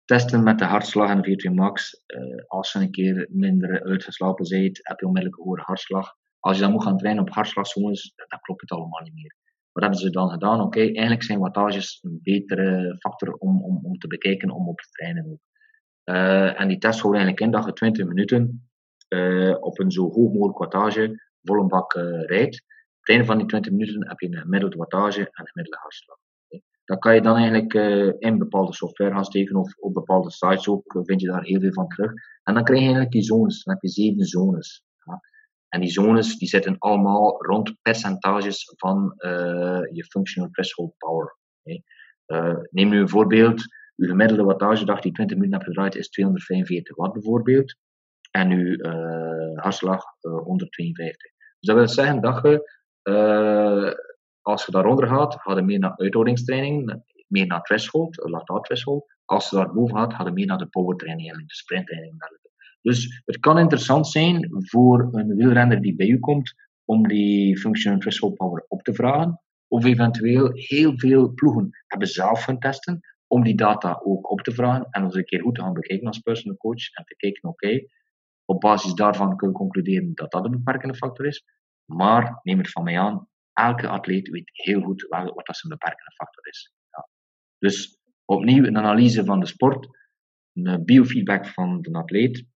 [0.08, 2.02] testen met de hartslag en de VO2 max.
[2.06, 6.14] Uh, als je een keer minder uitgeslapen bent, heb je onmiddellijk een hoge hartslag.
[6.40, 9.36] Als je dan moet gaan trainen op hartslagzones, dan klopt het allemaal niet meer.
[9.72, 10.60] Wat hebben ze dan gedaan?
[10.60, 14.88] Oké, eigenlijk zijn wattages een betere factor om, om, om te bekijken, om op te
[14.90, 15.40] trainen.
[16.04, 18.70] Uh, en die test houdt eigenlijk in dat je 20 minuten
[19.08, 21.92] uh, op een zo hoog mogelijk wattage vol een bak
[22.26, 22.62] rijdt.
[22.62, 25.78] Op het einde van die 20 minuten heb je een gemiddelde wattage en een gemiddelde
[25.80, 26.18] hartslag.
[26.88, 30.68] Dat kan je dan eigenlijk uh, in bepaalde software gaan steken of op bepaalde sites
[30.68, 32.12] ook, eh, vind je daar heel veel van terug.
[32.42, 34.84] En dan krijg je eigenlijk die zones, dan heb je zeven zones.
[35.04, 35.20] Ja.
[35.68, 41.36] En die zones die zitten allemaal rond percentages van uh, je functional threshold power.
[42.26, 43.62] Uh, neem nu een voorbeeld.
[43.96, 47.76] Uw gemiddelde wattagedag die 20 minuten hebt gedraaid is 245 watt bijvoorbeeld.
[48.30, 48.84] En uw
[49.54, 51.32] hartslag 152.
[51.32, 52.66] Dus dat wil zeggen dat je
[54.48, 57.02] als je daaronder gaat, ga je meer naar uithoudingstraining.
[57.28, 59.16] meer naar threshold, lactaat threshold.
[59.24, 62.14] Als ze daar boven had, hadden meer naar de powertraining de sprinttraining.
[62.82, 67.98] Dus het kan interessant zijn voor een wielrenner die bij u komt, om die functional
[67.98, 69.40] threshold power op te vragen.
[69.68, 74.52] Of eventueel heel veel ploegen hebben zelf hun testen, om die data ook op te
[74.52, 77.48] vragen en ons een keer goed te gaan bekijken als personal coach en te kijken,
[77.48, 77.80] oké,
[78.44, 81.44] op basis daarvan kunnen we concluderen dat dat een beperkende factor is.
[81.84, 83.27] Maar neem het van mij aan,
[83.58, 86.72] elke atleet weet heel goed wat dat zijn beperkende factor is.
[86.90, 87.08] Ja.
[87.58, 89.88] Dus opnieuw een analyse van de sport,
[90.52, 92.46] een biofeedback van de atleet,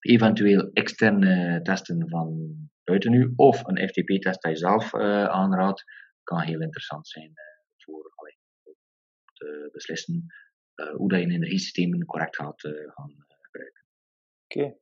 [0.00, 5.84] eventueel externe testen van buiten u, of een FTP-test dat je zelf uh, aanraadt,
[6.22, 8.38] kan heel interessant zijn uh, voor allee,
[9.32, 10.26] te beslissen
[10.74, 13.84] uh, hoe dat je energiesystemen correct gaat gaan gebruiken.
[14.44, 14.76] Oké.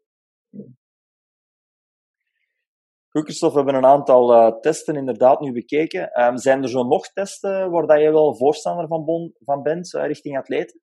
[3.17, 6.23] Goed, we hebben een aantal uh, testen inderdaad nu bekeken.
[6.23, 10.39] Um, zijn er zo nog testen waar dat je wel voorstander van, van bent, richting
[10.39, 10.81] atleten?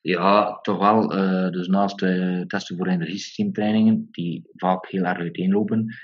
[0.00, 1.16] Ja, toch wel.
[1.16, 1.98] Uh, dus naast
[2.46, 5.94] testen voor energiesysteemtrainingen, die vaak heel erg uiteenlopen,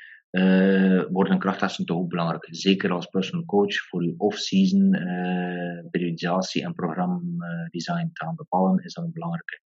[1.11, 2.49] worden krachttesten toch ook belangrijk.
[2.51, 4.91] Zeker als personal coach voor je off-season
[5.91, 9.65] periodisatie en programdesign te bepalen, is dat een belangrijke.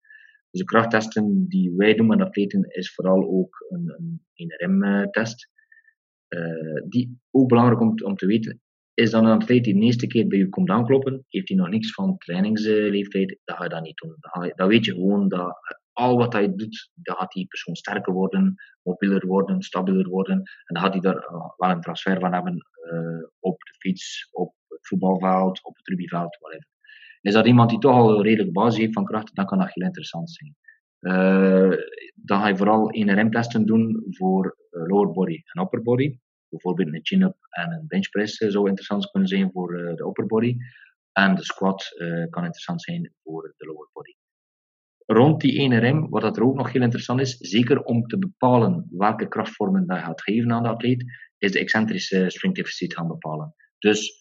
[0.50, 3.94] Dus de krachttesten die wij doen met atleten is vooral ook een,
[4.34, 5.50] een NRM-test.
[6.28, 8.60] Uh, eh, die ook belangrijk om, om te weten,
[8.94, 11.68] is dat een atleet die de eerste keer bij je komt aankloppen, heeft hij nog
[11.68, 14.16] niks van trainingsleeftijd, dan ga je dat niet doen.
[14.20, 15.56] Dan, dan weet je gewoon dat
[15.92, 20.36] al wat hij doet, dan gaat die persoon sterker worden, mobieler worden, stabieler worden.
[20.36, 24.28] En dan gaat hij daar eh, wel een transfer van hebben uh, op de fiets,
[24.30, 26.69] op het voetbalveld, op het rugbyveld, whatever.
[27.20, 29.84] Is dat iemand die toch al redelijk basis heeft van krachten, dan kan dat heel
[29.84, 30.56] interessant zijn.
[31.00, 31.76] Uh,
[32.14, 36.18] dan ga je vooral NRM-testen doen voor uh, lower body en upper body.
[36.48, 40.56] Bijvoorbeeld een chin-up en een bench press zou interessant kunnen zijn voor de upper body.
[41.12, 41.88] En de squat
[42.30, 44.12] kan interessant zijn voor de lower body.
[45.06, 48.86] Rond die NRM, wat dat er ook nog heel interessant is, zeker om te bepalen
[48.90, 51.04] welke krachtvormen dat je gaat geven aan de atleet,
[51.38, 53.54] is de excentrische strength deficit gaan bepalen.
[53.78, 54.19] Dus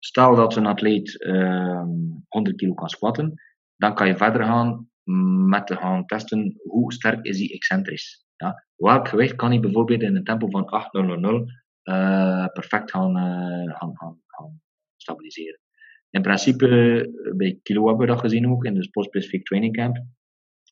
[0.00, 3.34] Stel dat een atleet 100 ehm, kilo kan squatten,
[3.76, 4.90] dan kan je verder gaan
[5.48, 8.24] met te gaan testen hoe sterk is hij excentrisch.
[8.36, 8.64] Ja?
[8.76, 11.50] Welk gewicht kan hij bijvoorbeeld in een tempo van 800
[11.84, 14.18] uh, perfect gaan, uh, gaan,
[14.96, 15.60] stabiliseren.
[16.10, 20.04] In principe, eh, bij kilo hebben we dat gezien ook in de Sport-Specific Training Camp.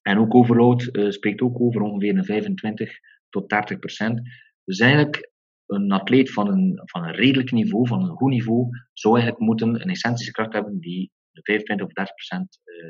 [0.03, 2.99] En ook overload uh, spreekt ook over ongeveer een 25
[3.29, 4.21] tot 30 procent.
[4.65, 5.31] Dus eigenlijk
[5.69, 9.81] een atleet van een, van een redelijk niveau, van een goed niveau, zou eigenlijk moeten
[9.81, 12.85] een essentiële kracht hebben die 25 of 30 procent uh,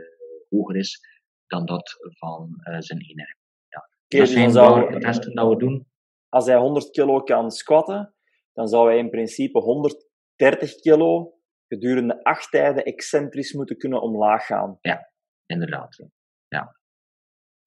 [0.49, 1.01] hoger is
[1.47, 3.37] dan dat van uh, zijn ene.
[3.69, 3.89] Ja.
[4.05, 5.87] Okay, dat zijn zou, testen dat we doen.
[6.29, 8.15] Als hij 100 kilo kan squatten,
[8.53, 14.79] dan zou hij in principe 130 kilo gedurende acht tijden excentrisch moeten kunnen omlaag gaan.
[14.81, 15.13] Ja,
[15.47, 16.05] inderdaad.
[16.49, 16.78] Ja.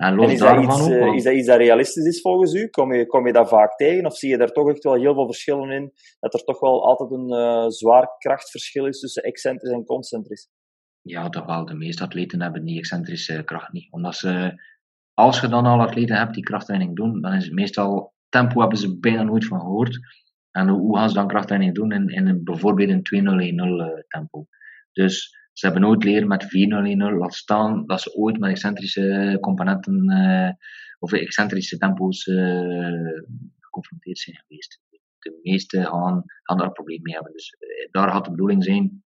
[0.01, 2.67] En, is, dat iets, is dat iets dat realistisch is volgens u?
[2.67, 4.05] Kom je, kom je dat vaak tegen?
[4.05, 5.91] Of zie je daar toch echt wel heel veel verschillen in?
[6.19, 10.49] Dat er toch wel altijd een uh, zwaar krachtverschil is tussen excentrisch en concentrisch?
[11.01, 11.65] Ja, toch wel.
[11.65, 13.91] De meeste atleten hebben die excentrische kracht niet.
[13.91, 14.61] Omdat ze,
[15.13, 18.77] als je dan al atleten hebt die krachttraining doen, dan is het meestal tempo hebben
[18.77, 19.99] ze bijna nooit van gehoord.
[20.51, 24.47] En hoe gaan ze dan krachttraining doen in, in bijvoorbeeld een 2010 uh, tempo?
[24.91, 30.11] Dus ze hebben nooit leren met 401 laat staan dat ze ooit met excentrische componenten
[30.11, 30.49] uh,
[30.99, 33.21] of excentrische tempo's uh,
[33.59, 34.79] geconfronteerd zijn geweest.
[35.19, 37.31] De meeste gaan, gaan daar een probleem mee hebben.
[37.31, 39.03] Dus uh, daar had de bedoeling zijn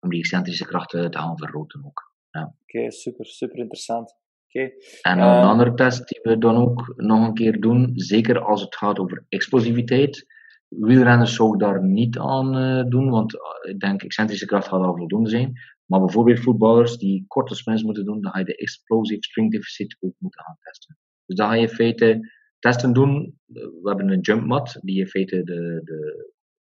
[0.00, 2.12] om die excentrische krachten te gaan vergroten ook.
[2.30, 2.42] Ja.
[2.42, 4.14] Oké, okay, super, super interessant.
[4.48, 4.72] Okay.
[5.02, 8.76] En een andere test die we dan ook nog een keer doen, zeker als het
[8.76, 10.26] gaat over explosiviteit.
[10.68, 13.34] Wielrenners zou ik daar niet aan uh, doen, want
[13.68, 15.52] ik denk excentrische kracht gaat al voldoende zijn.
[15.86, 19.96] Maar bijvoorbeeld voetballers die korte sprints moeten doen, dan ga je de explosive string deficit
[20.00, 20.98] ook moeten gaan testen.
[21.26, 23.40] Dus dan ga je in feite testen doen.
[23.46, 26.30] We hebben een jump mat die in feite de, de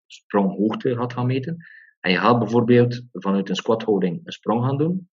[0.06, 1.58] spronghoogte gaat gaan meten.
[2.00, 5.10] En je gaat bijvoorbeeld vanuit een squathouding een sprong gaan doen.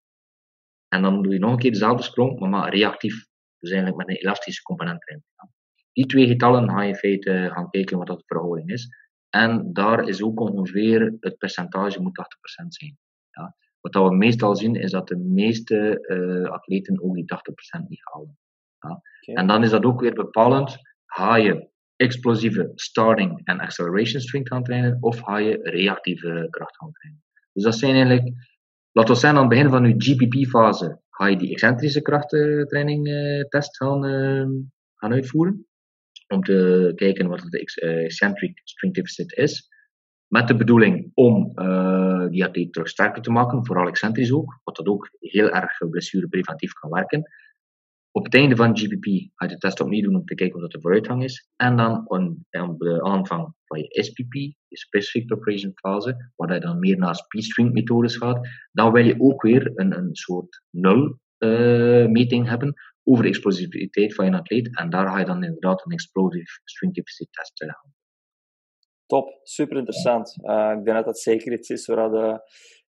[0.89, 3.27] En dan doe je nog een keer dezelfde sprong, maar, maar reactief.
[3.59, 5.25] Dus eigenlijk met een elastische component erin.
[5.93, 8.89] Die twee getallen ga je in feite gaan kijken wat dat de verhouding is.
[9.31, 12.19] En daar is ook ongeveer het percentage moet
[12.65, 12.99] 80% zijn.
[13.31, 13.57] Ja.
[13.93, 18.39] Wat we meestal zien is dat de meeste uh, atleten ook die 80% niet halen.
[18.79, 19.03] Ja.
[19.35, 20.77] En dan is dat ook weer bepalend.
[21.07, 26.93] Ga je explosieve starting en acceleration strength gaan trainen of ga je reactieve kracht gaan
[26.93, 27.23] trainen.
[27.53, 28.37] Dus dat zijn eigenlijk,
[28.93, 33.45] laten we zeggen aan het begin van je GPP-fase, ga je die excentrische krachttraining uh,
[33.45, 34.47] test gaan, uh,
[34.95, 35.67] gaan uitvoeren.
[36.29, 37.59] Om te kijken wat de
[38.05, 39.69] eccentric strength deficit is.
[40.35, 44.77] Met de bedoeling om uh, die atleet terug sterker te maken, vooral excentrisch ook, wat
[44.77, 47.23] dat ook heel erg blessurepreventief kan werken.
[48.11, 49.05] Op het einde van GPP
[49.35, 51.51] ga je de test opnieuw doen om te kijken of dat de vooruitgang is.
[51.57, 56.79] En dan op de aanvang van je SPP, je Specific Preparation Fase, waar je dan
[56.79, 62.47] meer naar speed methodes gaat, dan wil je ook weer een, een soort nul uh,
[62.49, 64.77] hebben over de explosiviteit van je atleet.
[64.77, 67.95] En daar ga je dan inderdaad een explosive string deficit test gaan.
[69.15, 70.37] Top, super interessant.
[70.43, 72.41] Uh, ik denk dat dat zeker iets is waar de,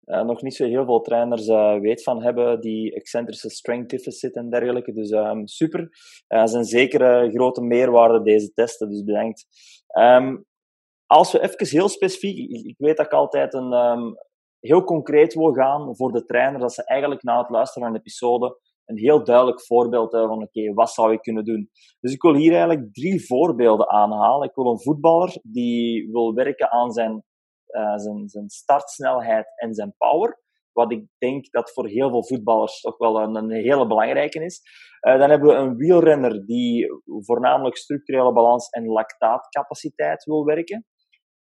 [0.05, 4.35] uh, nog niet zo heel veel trainers uh, weet van hebben, die excentrische strength deficit
[4.35, 4.93] en dergelijke.
[4.93, 5.89] Dus um, super.
[6.27, 9.45] Dat is een zekere grote meerwaarde deze testen, dus bedankt.
[9.99, 10.45] Um,
[11.05, 14.15] als we even heel specifiek, ik, weet dat ik altijd een um,
[14.59, 17.99] heel concreet wil gaan voor de trainer, dat ze eigenlijk na het luisteren naar een
[17.99, 21.69] episode een heel duidelijk voorbeeld hebben van oké, wat zou je kunnen doen?
[21.99, 24.47] Dus ik wil hier eigenlijk drie voorbeelden aanhalen.
[24.47, 27.23] Ik wil een voetballer die wil werken aan zijn
[27.75, 30.43] uh, zijn, zijn startsnelheid en zijn power.
[30.71, 34.61] Wat ik denk dat voor heel veel voetballers toch wel een, hele belangrijke is.
[35.07, 40.85] Uh, dan hebben we een wielrenner die voornamelijk structurele balans en lactaatcapaciteit wil werken.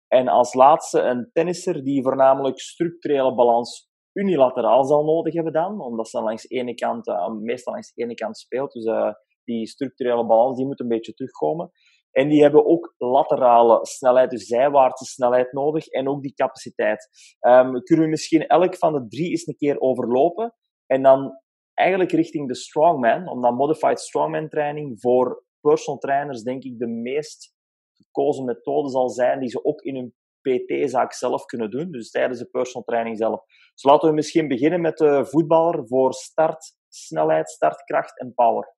[0.07, 6.09] En als laatste een tennisser die voornamelijk structurele balans unilateraal zal nodig hebben dan, omdat
[6.09, 8.71] ze langs de ene kant, uh, meestal langs de ene kant speelt.
[8.71, 11.71] Dus uh, die structurele balans die moet een beetje terugkomen.
[12.11, 17.09] En die hebben ook laterale snelheid, dus zijwaartse snelheid nodig en ook die capaciteit.
[17.39, 20.55] Um, kunnen we misschien elk van de drie eens een keer overlopen
[20.85, 21.41] en dan
[21.73, 27.53] eigenlijk richting de strongman, omdat modified strongman training voor personal trainers denk ik de meest
[27.93, 32.39] gekozen methode zal zijn die ze ook in hun PT-zaak zelf kunnen doen, dus tijdens
[32.39, 33.43] de personal training zelf.
[33.73, 38.75] Dus laten we misschien beginnen met de voetballer voor start, snelheid, startkracht en power.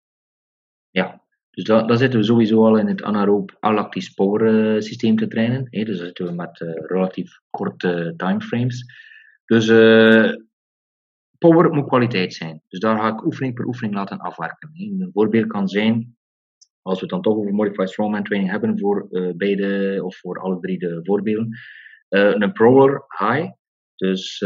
[0.89, 5.67] Ja, dus daar, zitten we sowieso al in het anaerobe alactisch power systeem te trainen.
[5.69, 5.83] Hè?
[5.83, 8.85] Dus daar zitten we met uh, relatief korte timeframes.
[9.45, 9.67] Dus
[11.37, 12.61] power moet kwaliteit zijn.
[12.67, 14.69] Dus daar ga ik oefening per oefening laten afwerken.
[14.73, 14.83] Hè?
[14.83, 16.17] Een voorbeeld kan zijn,
[16.85, 20.39] als we het dan toch over Modified Strongman training hebben voor uh, beide of voor
[20.39, 21.57] alle drie de voorbeelden.
[22.09, 23.51] een prowler high,
[23.95, 24.43] dus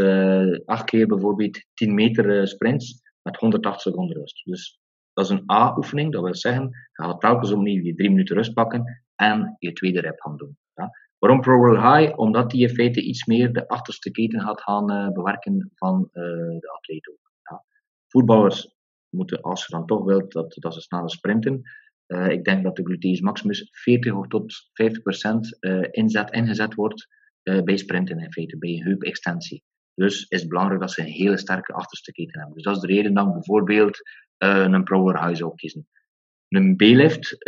[0.64, 4.44] acht keer bijvoorbeeld 10 meter sprints met 180 seconden rust.
[4.44, 4.80] Dus
[5.12, 8.54] dat is een A-oefening, dat wil zeggen, je gaat telkens opnieuw je drie minuten rust
[8.54, 10.58] pakken en je tweede rep gaan doen.
[10.74, 10.90] Ja.
[11.18, 12.18] Waarom Pro High?
[12.18, 17.08] Omdat die in feite iets meer de achterste keten gaat gaan bewerken van de atleet
[17.08, 17.32] ook.
[17.42, 17.64] Ja.
[18.06, 18.76] Voetballers
[19.08, 21.62] moeten, als je dan toch wilt, dat, dat ze sneller sprinten.
[22.10, 25.58] Uh, ik denk dat de gluteus maximus 40 tot 50 procent
[25.90, 27.08] inzet, ingezet wordt
[27.42, 29.62] bij sprinten in feite, bij een heupextensie.
[29.94, 32.54] Dus is het belangrijk dat ze een hele sterke achterste keten hebben.
[32.54, 33.98] Dus dat is de reden dan bijvoorbeeld
[34.44, 35.88] uh, een power high zou kiezen.
[36.48, 37.44] Een B-lift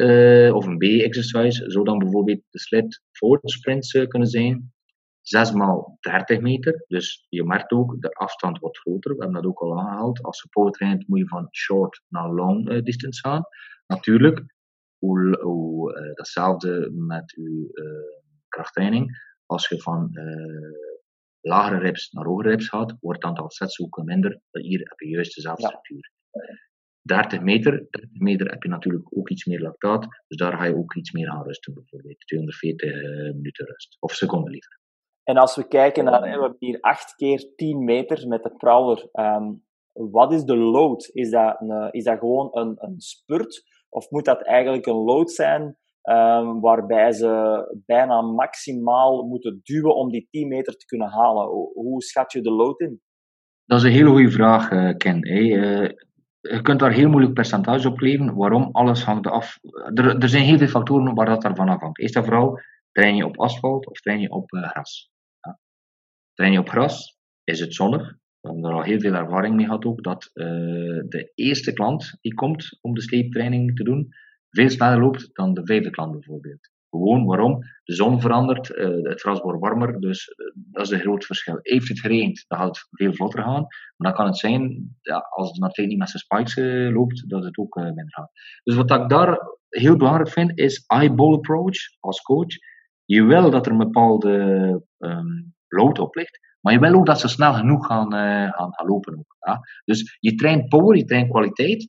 [0.53, 4.73] of een B-exercise zou dan bijvoorbeeld de sled voor sprints uh, kunnen zijn.
[5.21, 9.11] 6 maal 30 meter, dus je merkt ook, de afstand wordt groter.
[9.17, 10.23] We hebben dat ook al aangehaald.
[10.23, 13.45] Als je power traint, moet je van short naar long distance gaan.
[13.95, 14.45] Natuurlijk,
[14.99, 17.71] hoe, hoe datzelfde met je
[18.49, 19.31] krachttraining.
[19.47, 20.11] Als je van
[21.41, 24.41] lagere reps naar hogere reps gaat, wordt het aantal sets ook minder.
[24.51, 26.11] Hier heb je juist dezelfde structuur.
[27.03, 30.77] 30 meter, 30 meter heb je natuurlijk ook iets meer lactaat, dus daar ga je
[30.77, 34.81] ook iets meer aan rusten, bijvoorbeeld 240 uh, eh, minuten rust, of seconden liever.
[35.23, 39.09] En als we kijken naar, we hebben hier 8 keer 10 meter met de prowler.
[39.13, 41.11] Um, wat is de load?
[41.13, 43.72] Is dat, een, is dat gewoon een, een spurt?
[43.93, 50.11] Of moet dat eigenlijk een load zijn um, waarbij ze bijna maximaal moeten duwen om
[50.11, 51.47] die 10 meter te kunnen halen?
[51.75, 53.01] Hoe, schat je de load in?
[53.65, 55.29] Dat is een hele goede vraag, uh, Ken.
[55.29, 55.91] Uh,
[56.41, 58.35] je kunt daar heel moeilijk percentage op leven.
[58.35, 58.69] Waarom?
[58.73, 59.59] Alles hangt af.
[59.95, 61.99] Er, er zijn heel veel factoren waar dat daarvan afhangt.
[61.99, 62.61] Eerst en vooral,
[62.93, 65.11] train je op asfalt of train je op uh, gras?
[65.41, 65.59] Ja.
[66.35, 68.21] Train je op gras, is het zonnig.
[68.43, 70.47] We hebben er al heel veel ervaring mee gehad ook, dat uh,
[71.09, 74.09] de eerste klant die komt om de sleeptraining te doen,
[74.51, 76.71] veel sneller loopt dan de vijfde klant bijvoorbeeld.
[76.91, 77.59] Gewoon, waarom?
[77.85, 81.59] De zon verandert, uh, het gras wordt warmer, dus uh, dat is een groot verschil.
[81.63, 83.67] Heeft het geregend, dan gaat het veel vlotter gaan.
[83.97, 87.45] Maar dan kan het zijn, ja, als de atleet niet met zijn spikes loopt, dat
[87.45, 88.31] het ook minder gaat.
[88.63, 89.39] Dus wat ik daar
[89.69, 92.55] heel belangrijk vind, is eyeball approach als coach.
[93.05, 94.35] Je wil dat er een bepaalde
[94.99, 98.13] um, load op ligt, maar je wil ook dat ze snel genoeg gaan,
[98.53, 99.19] gaan, gaan lopen.
[99.19, 99.61] Ook, ja?
[99.85, 101.89] Dus je traint power, je traint kwaliteit,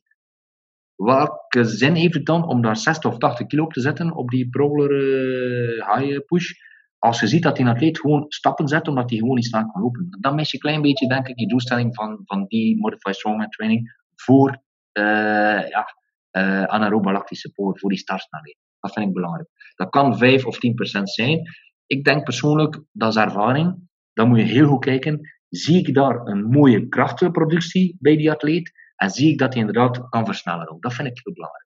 [0.96, 4.30] welke zin heeft het dan om daar 60 of 80 kilo op te zetten op
[4.30, 6.52] die prowler uh, high push?
[6.98, 9.82] Als je ziet dat die atleet gewoon stappen zet omdat hij gewoon niet snel kan
[9.82, 10.16] lopen.
[10.20, 13.48] Dan mis je een klein beetje, denk ik, je doelstelling van, van die Modified Strongman
[13.48, 14.62] training voor
[14.92, 15.94] uh, ja,
[16.32, 18.56] uh, anaerobe lactische power, voor die startsnelheid.
[18.80, 19.48] Dat vind ik belangrijk.
[19.74, 21.42] Dat kan 5 of 10 procent zijn.
[21.86, 23.88] Ik denk persoonlijk, dat is ervaring.
[24.14, 25.20] Dan moet je heel goed kijken.
[25.48, 28.72] Zie ik daar een mooie krachtenproductie bij die atleet?
[28.96, 30.82] En zie ik dat hij inderdaad kan versnellen ook.
[30.82, 31.64] Dat vind ik heel belangrijk.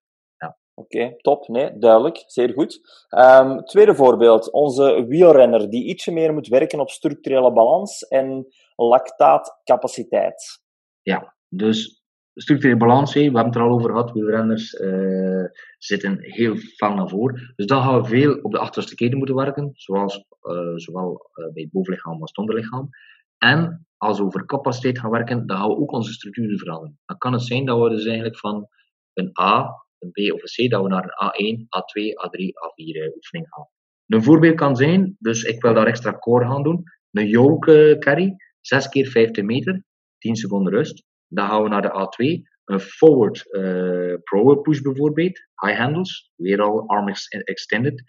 [0.78, 1.48] Oké, top.
[1.48, 2.22] Nee, duidelijk.
[2.26, 2.80] Zeer goed.
[3.18, 4.52] Um, tweede voorbeeld.
[4.52, 8.46] Onze wielrenner die ietsje meer moet werken op structurele balans en
[8.76, 10.60] lactaatcapaciteit.
[11.02, 11.97] Ja, dus
[12.40, 14.12] structurele balans, we hebben het er al over gehad.
[14.12, 15.44] Wielrenners uh,
[15.78, 17.52] zitten heel fel naar voren.
[17.56, 21.52] Dus dan gaan we veel op de achterste keten moeten werken, zoals, uh, zowel uh,
[21.52, 22.88] bij het bovenlichaam als het onderlichaam.
[23.38, 26.98] En als we over capaciteit gaan werken, dan gaan we ook onze structuren veranderen.
[27.06, 28.68] Dan kan het zijn dat we dus eigenlijk van
[29.12, 33.14] een A een B of een C, dat we naar een A1, A2, A3, A4
[33.16, 33.68] oefening gaan.
[34.06, 38.36] Een voorbeeld kan zijn, dus ik wil daar extra core gaan doen, een yoke carry,
[38.60, 39.84] 6 keer 50 meter,
[40.18, 41.04] 10 seconden rust.
[41.28, 46.60] Dan gaan we naar de A2, een forward uh, pro push bijvoorbeeld, high handles, weer
[46.62, 47.08] al arm
[47.44, 48.02] extended,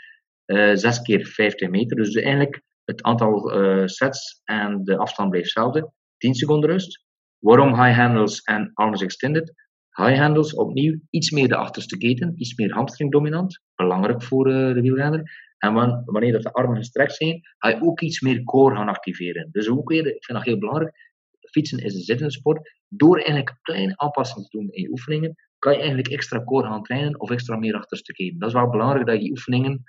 [0.45, 1.97] uh, 6 keer 50 meter.
[1.97, 7.03] Dus eigenlijk het aantal uh, sets en de afstand blijft hetzelfde, 10 seconden rust.
[7.39, 9.53] Waarom high handles en arms extended?
[9.89, 14.81] High handles, opnieuw iets meer de achterste keten, iets meer hamstring dominant, belangrijk voor de
[14.81, 15.47] wielrenner.
[15.57, 15.73] En
[16.05, 19.49] wanneer dat de armen gestrekt zijn, ga je ook iets meer core gaan activeren.
[19.51, 21.08] Dus ook weer, ik vind dat heel belangrijk,
[21.49, 22.69] fietsen is een zittende sport.
[22.87, 26.83] Door eigenlijk kleine aanpassingen te doen in je oefeningen, kan je eigenlijk extra core gaan
[26.83, 28.39] trainen of extra meer achterste keten.
[28.39, 29.83] Dat is wel belangrijk dat je die oefeningen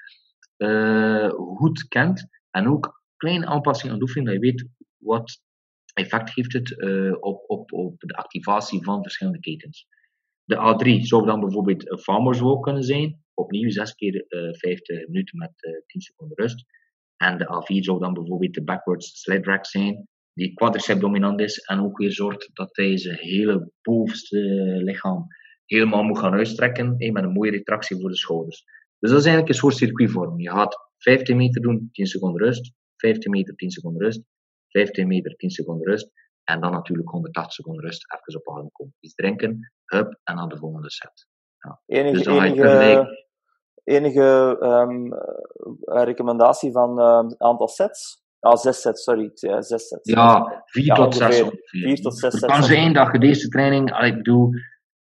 [0.57, 5.43] uh, goed kent en ook kleine aanpassingen aan de oefening, dat je weet wat
[5.95, 9.87] effect heeft het uh, op, op, op de activatie van verschillende ketens.
[10.45, 13.25] De A3 zou dan bijvoorbeeld een farmers walk kunnen zijn.
[13.35, 16.65] Opnieuw 6 keer uh, eh, 50 minuten met uh, eh, 10 seconden rust.
[17.17, 20.09] En de A4 zou dan bijvoorbeeld de backwards sled drag zijn.
[20.35, 24.39] Die quadricep dominant is en ook weer zorgt dat hij zijn hele bovenste
[24.85, 25.27] lichaam
[25.65, 26.95] helemaal moet gaan uitstrekken.
[27.13, 28.65] Met een mooie retractie voor de schouders.
[28.99, 30.41] Dus dat is eigenlijk een soort circuitvorm.
[30.41, 32.73] Je gaat 15 meter doen, 10 seconden rust.
[32.97, 34.23] 15 meter, 10 seconden rust.
[34.69, 36.11] 15 meter, 10 seconden rust.
[36.45, 38.95] En dan natuurlijk 180 seconden rust, even op adem komen.
[39.01, 41.27] Iets drinken, hup, en dan de volgende set.
[41.59, 41.81] Ja.
[41.87, 43.29] Enige, dus enige,
[43.85, 45.15] enige um,
[45.85, 48.20] recommendatie van uh, aantal sets?
[48.41, 49.31] Ah, zes sets, sorry.
[49.35, 50.11] Ja, zes sets.
[50.11, 51.61] Ja, vier ja, tot zes ongeveer.
[51.63, 54.51] Vier tot zes Het kan zijn dat je deze training, allee, ik bedoel,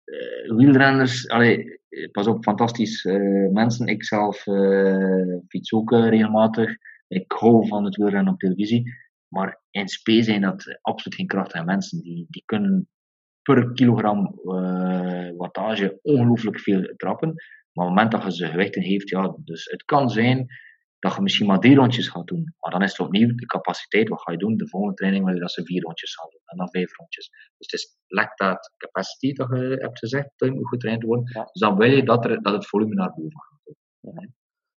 [0.04, 1.80] uh, wielrenners, allee,
[2.12, 3.86] pas op, fantastisch uh, mensen.
[3.86, 6.76] Ik zelf uh, fiets ook regelmatig.
[7.08, 8.92] Ik hou van het wielrennen op televisie.
[9.28, 12.02] Maar in SP zijn dat absoluut geen krachtige mensen.
[12.02, 12.88] Die, die kunnen
[13.42, 14.40] per kilogram
[15.36, 17.34] wattage ongelooflijk veel trappen.
[17.72, 20.46] Maar op het moment dat je ze gewichten heeft, ja, dus het kan zijn
[21.02, 22.54] dat je misschien maar drie rondjes gaat doen.
[22.58, 24.08] Maar dan is het opnieuw de capaciteit.
[24.08, 24.56] Wat ga je doen?
[24.56, 26.40] De volgende training wil je dat ze vier rondjes gaan doen.
[26.44, 27.28] En dan vijf rondjes.
[27.30, 31.24] Dus het is lactaat capaciteit dat je hebt gezegd, dat je moet getraind worden.
[31.24, 33.74] Dus dan wil je dat, er, dat het volume naar boven gaat.
[34.00, 34.28] Ja.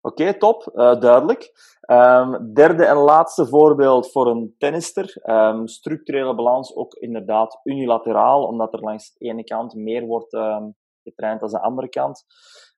[0.01, 1.53] Oké, top, uh, duidelijk.
[1.91, 5.17] Um, derde en laatste voorbeeld voor een tennister.
[5.31, 10.75] Um, structurele balans ook inderdaad unilateraal, omdat er langs de ene kant meer wordt um,
[11.03, 12.25] getraind dan de andere kant.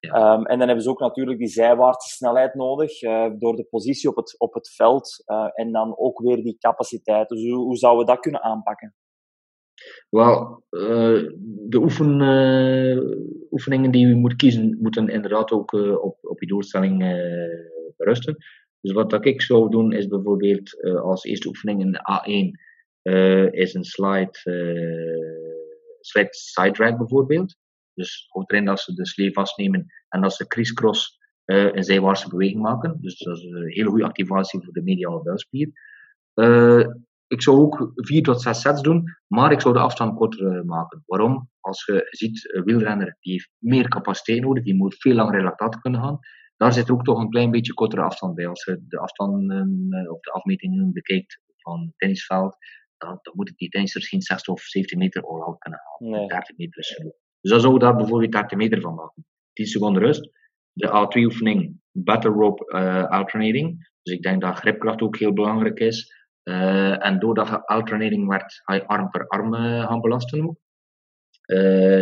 [0.00, 0.42] Ja.
[0.42, 4.16] en dan hebben ze ook natuurlijk die zijwaartse snelheid nodig, uh, door de positie op
[4.16, 7.28] het, op het veld uh, en dan ook weer die capaciteit.
[7.28, 8.94] Dus hoe, hoe zouden we dat kunnen aanpakken?
[10.10, 11.30] Wel, uh,
[11.68, 12.20] de oefen,
[13.50, 15.72] oefeningen die u moet kiezen, moeten inderdaad ook
[16.02, 16.98] op, op je doelstelling
[17.96, 18.36] berusten.
[18.80, 22.50] Dus wat dat ik zou doen, is bijvoorbeeld als eerste oefening in A1
[23.50, 24.38] is een slide,
[26.00, 27.56] slide side drag bijvoorbeeld.
[27.94, 32.60] Dus houdt erin dat ze de slee vastnemen en dat ze crisscross een zijwaartse beweging
[32.62, 32.98] maken.
[33.00, 35.72] Dus dat is een hele goede activatie voor de mediale buikspier
[37.34, 40.62] ik zou ook vier tot zes sets doen, maar ik zou de afstand korter eh,
[40.62, 41.02] maken.
[41.06, 41.50] Waarom?
[41.60, 45.80] Als je ziet, een wielrenner die heeft meer capaciteit nodig, die moet veel langer lactaat
[45.80, 46.18] kunnen gaan.
[46.56, 48.46] Daar zit ook toch een klein beetje kortere afstand bij.
[48.46, 52.56] Als je de afstanden uh, of de afmetingen bekijkt van het tennisveld,
[52.96, 56.18] dan, dan moet die tennisser misschien 60 of 70 meter all-out kunnen halen.
[56.18, 56.28] Nee.
[56.28, 57.14] 30 meter is genoeg.
[57.44, 59.26] Dus dan zou je daar bijvoorbeeld 30 meter van maken.
[59.52, 60.30] 10 seconden rust.
[60.72, 63.90] De A2-oefening, battle rope uh, alternating.
[64.02, 66.26] Dus ik denk dat gripkracht ook heel belangrijk is.
[66.44, 70.56] Uh, en doordat je alternating werd, ga je arm per arm uh, gaan belasten ook.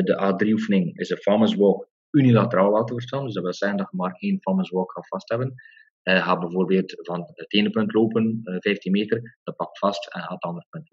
[0.05, 3.25] De A3-oefening is een farmers walk unilateraal laten verstaan.
[3.25, 5.55] Dus dat wil zeggen dat je maar één farmers walk gaat vast hebben.
[6.03, 10.31] Uh, ga bijvoorbeeld van het ene punt lopen, 15 meter, dat pakt vast en gaat
[10.31, 10.89] het andere punt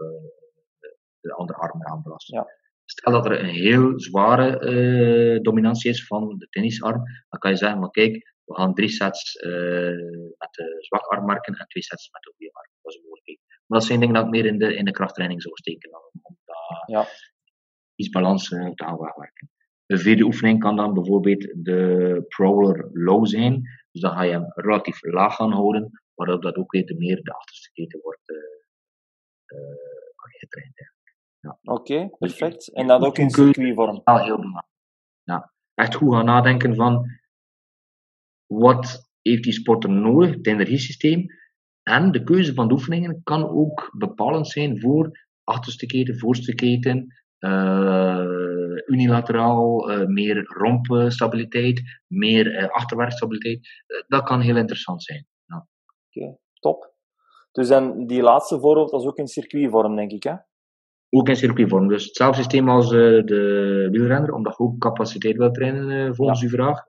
[1.22, 2.38] de andere arm aan belasten.
[2.38, 2.48] Ja.
[2.92, 7.80] Stel dat er een heel zware dominantie is van de tennisarm, dan kan je zeggen,
[7.80, 9.36] maar kijk, we gaan drie sets
[10.38, 12.72] met de zwakke armmarken en twee sets met de goede arm.
[12.82, 13.40] Dat is mogelijk.
[13.66, 15.92] Maar dat zijn dingen dat ik meer in de, in de krachttraining zou steken.
[15.92, 17.08] Dan, om daar ja.
[17.96, 19.52] iets balans uh, te gaan werken.
[19.86, 23.62] De vierde oefening kan dan bijvoorbeeld de prowler low zijn.
[23.92, 26.02] Dus dan ga je hem relatief laag gaan houden.
[26.14, 28.22] waarop dat ook weer de meer de achterste keten wordt
[30.40, 30.92] getraind.
[31.40, 31.60] Ja.
[31.64, 32.74] Oké, dus perfect.
[32.74, 34.02] En dat ook in circuitvorm?
[34.04, 34.68] Ja, heel belangrijk.
[35.24, 35.54] Ja.
[35.74, 37.06] Echt goed gaan nadenken van
[38.46, 41.26] wat heeft die sporter nodig, het energiesysteem.
[41.84, 47.08] En de keuze van de oefeningen kan ook bepalend zijn voor achterste keten, voorste keten,
[47.40, 55.28] uh, unilateraal, uh, meer rompstabiliteit, meer uh, dat kan heel interessant zijn.
[55.46, 55.68] Ja.
[56.10, 56.94] Oké, top.
[57.52, 60.36] Dus dan die laatste voorbeeld, dat is ook in circuitvorm, denk ik, hè?
[61.10, 61.88] Ook in circuitvorm.
[61.88, 66.46] Dus hetzelfde systeem als de wielrenner, omdat je ook capaciteit wil trainen, volgens ja.
[66.46, 66.80] uw vraag.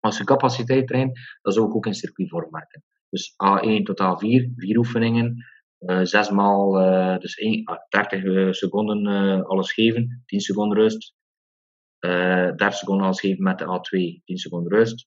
[0.00, 2.84] Als je capaciteit traint, dan zou ik ook in circuitvorm werken.
[3.08, 5.44] Dus A1 tot A4, vier oefeningen,
[5.80, 6.72] uh, zes maal,
[7.18, 11.14] dus 1, 30 uh, seconden alles geven, 10 seconden rust.
[11.98, 15.06] 30 seconden alles geven met de A2, 10 seconden rust.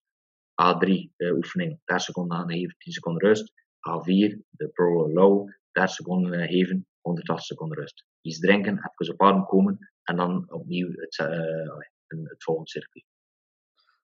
[0.62, 0.88] A3
[1.18, 3.52] oefening, 30 seconden aangeven, 10 seconden rust.
[3.89, 8.05] A4, de pro low, 30 seconden geven, 180 seconden rust.
[8.22, 11.18] Iets drinken, even op adem komen en dan opnieuw het,
[12.08, 13.05] het volgende circuit.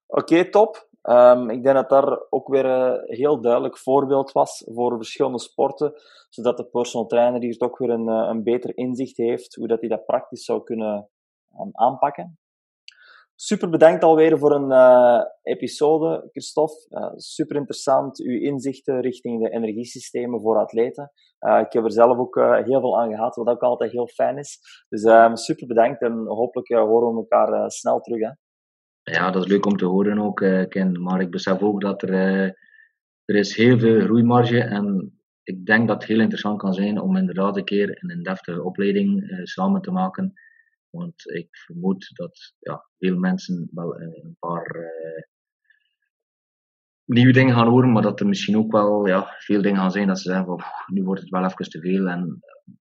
[0.05, 0.91] Oké, top.
[1.09, 5.93] Um, ik denk dat daar ook weer een heel duidelijk voorbeeld was voor verschillende sporten,
[6.29, 9.79] zodat de personal trainer hier toch weer een, eh, een beter inzicht heeft hoe dat
[9.79, 11.09] hij dat praktisch zou kunnen
[11.59, 12.37] um, aanpakken.
[13.35, 16.75] Super bedankt alweer voor een uh, episode, Christophe.
[16.89, 21.11] Uh, super interessant, uw inzichten richting de energiesystemen voor atleten.
[21.39, 24.37] Uh, ik heb er zelf ook heel veel aan gehad, wat ook altijd heel fijn
[24.37, 24.59] is.
[24.89, 25.01] Dus
[25.45, 28.19] super bedankt en hopelijk horen we elkaar snel terug.
[28.19, 28.31] Hè.
[29.11, 30.37] Ja, dat is leuk om te horen ook,
[30.69, 31.01] Ken.
[31.01, 32.13] Maar ik besef ook dat er,
[33.25, 37.17] er is heel veel groeimarge en ik denk dat het heel interessant kan zijn om
[37.17, 40.33] inderdaad een keer een deftige opleiding samen te maken.
[40.97, 44.91] Want ik vermoed dat ja, veel mensen wel een paar
[47.05, 50.07] nieuwe dingen gaan horen, maar dat er misschien ook wel ja, veel dingen gaan zijn
[50.07, 52.07] dat ze zeggen van nu wordt het wel even te veel.
[52.07, 52.39] En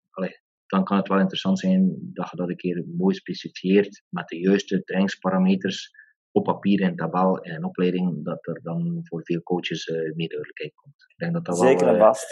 [0.10, 4.28] allee, dan kan het wel interessant zijn dat je dat een keer mooi specifieert met
[4.28, 5.91] de juiste trainingsparameters
[6.32, 10.73] op papier en tabel en opleiding, dat er dan voor veel coaches uh, meer duidelijkheid
[10.75, 11.05] komt.
[11.07, 12.27] Ik denk dat dat Zeker wel uh, vast.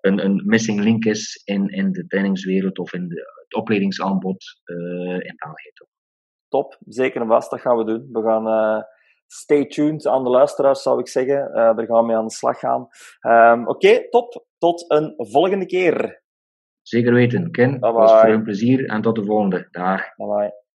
[0.00, 4.76] Een, een missing link is in, in de trainingswereld of in de, het opleidingsaanbod uh,
[5.14, 5.72] in België.
[6.48, 8.08] Top, zeker en vast, dat gaan we doen.
[8.12, 8.84] We gaan
[9.26, 11.52] stay tuned aan de luisteraars, zou ik zeggen.
[11.52, 12.88] daar gaan we mee aan de slag gaan.
[13.20, 14.46] Um, Oké, okay, top.
[14.58, 16.22] Tot een volgende keer.
[16.82, 17.72] Zeker weten, Ken.
[17.72, 19.68] Het was voor een plezier en tot de volgende.
[19.70, 20.16] Dag.
[20.16, 20.67] Bye bye.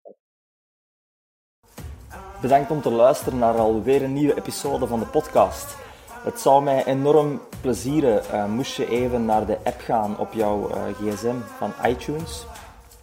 [2.43, 5.77] Bedankt om te luisteren naar alweer een nieuwe episode van de podcast.
[6.23, 10.71] Het zou mij enorm plezieren uh, moest je even naar de app gaan op jouw
[10.71, 12.47] uh, gsm van iTunes,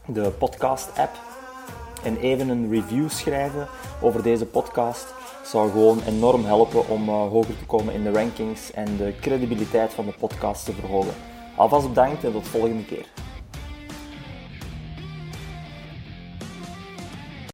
[0.06, 1.12] de podcast-app,
[2.04, 3.68] en even een review schrijven
[4.02, 5.14] over deze podcast.
[5.46, 9.94] zou gewoon enorm helpen om uh, hoger te komen in de rankings en de credibiliteit
[9.94, 11.14] van de podcast te verhogen.
[11.56, 13.06] Alvast bedankt en tot de volgende keer.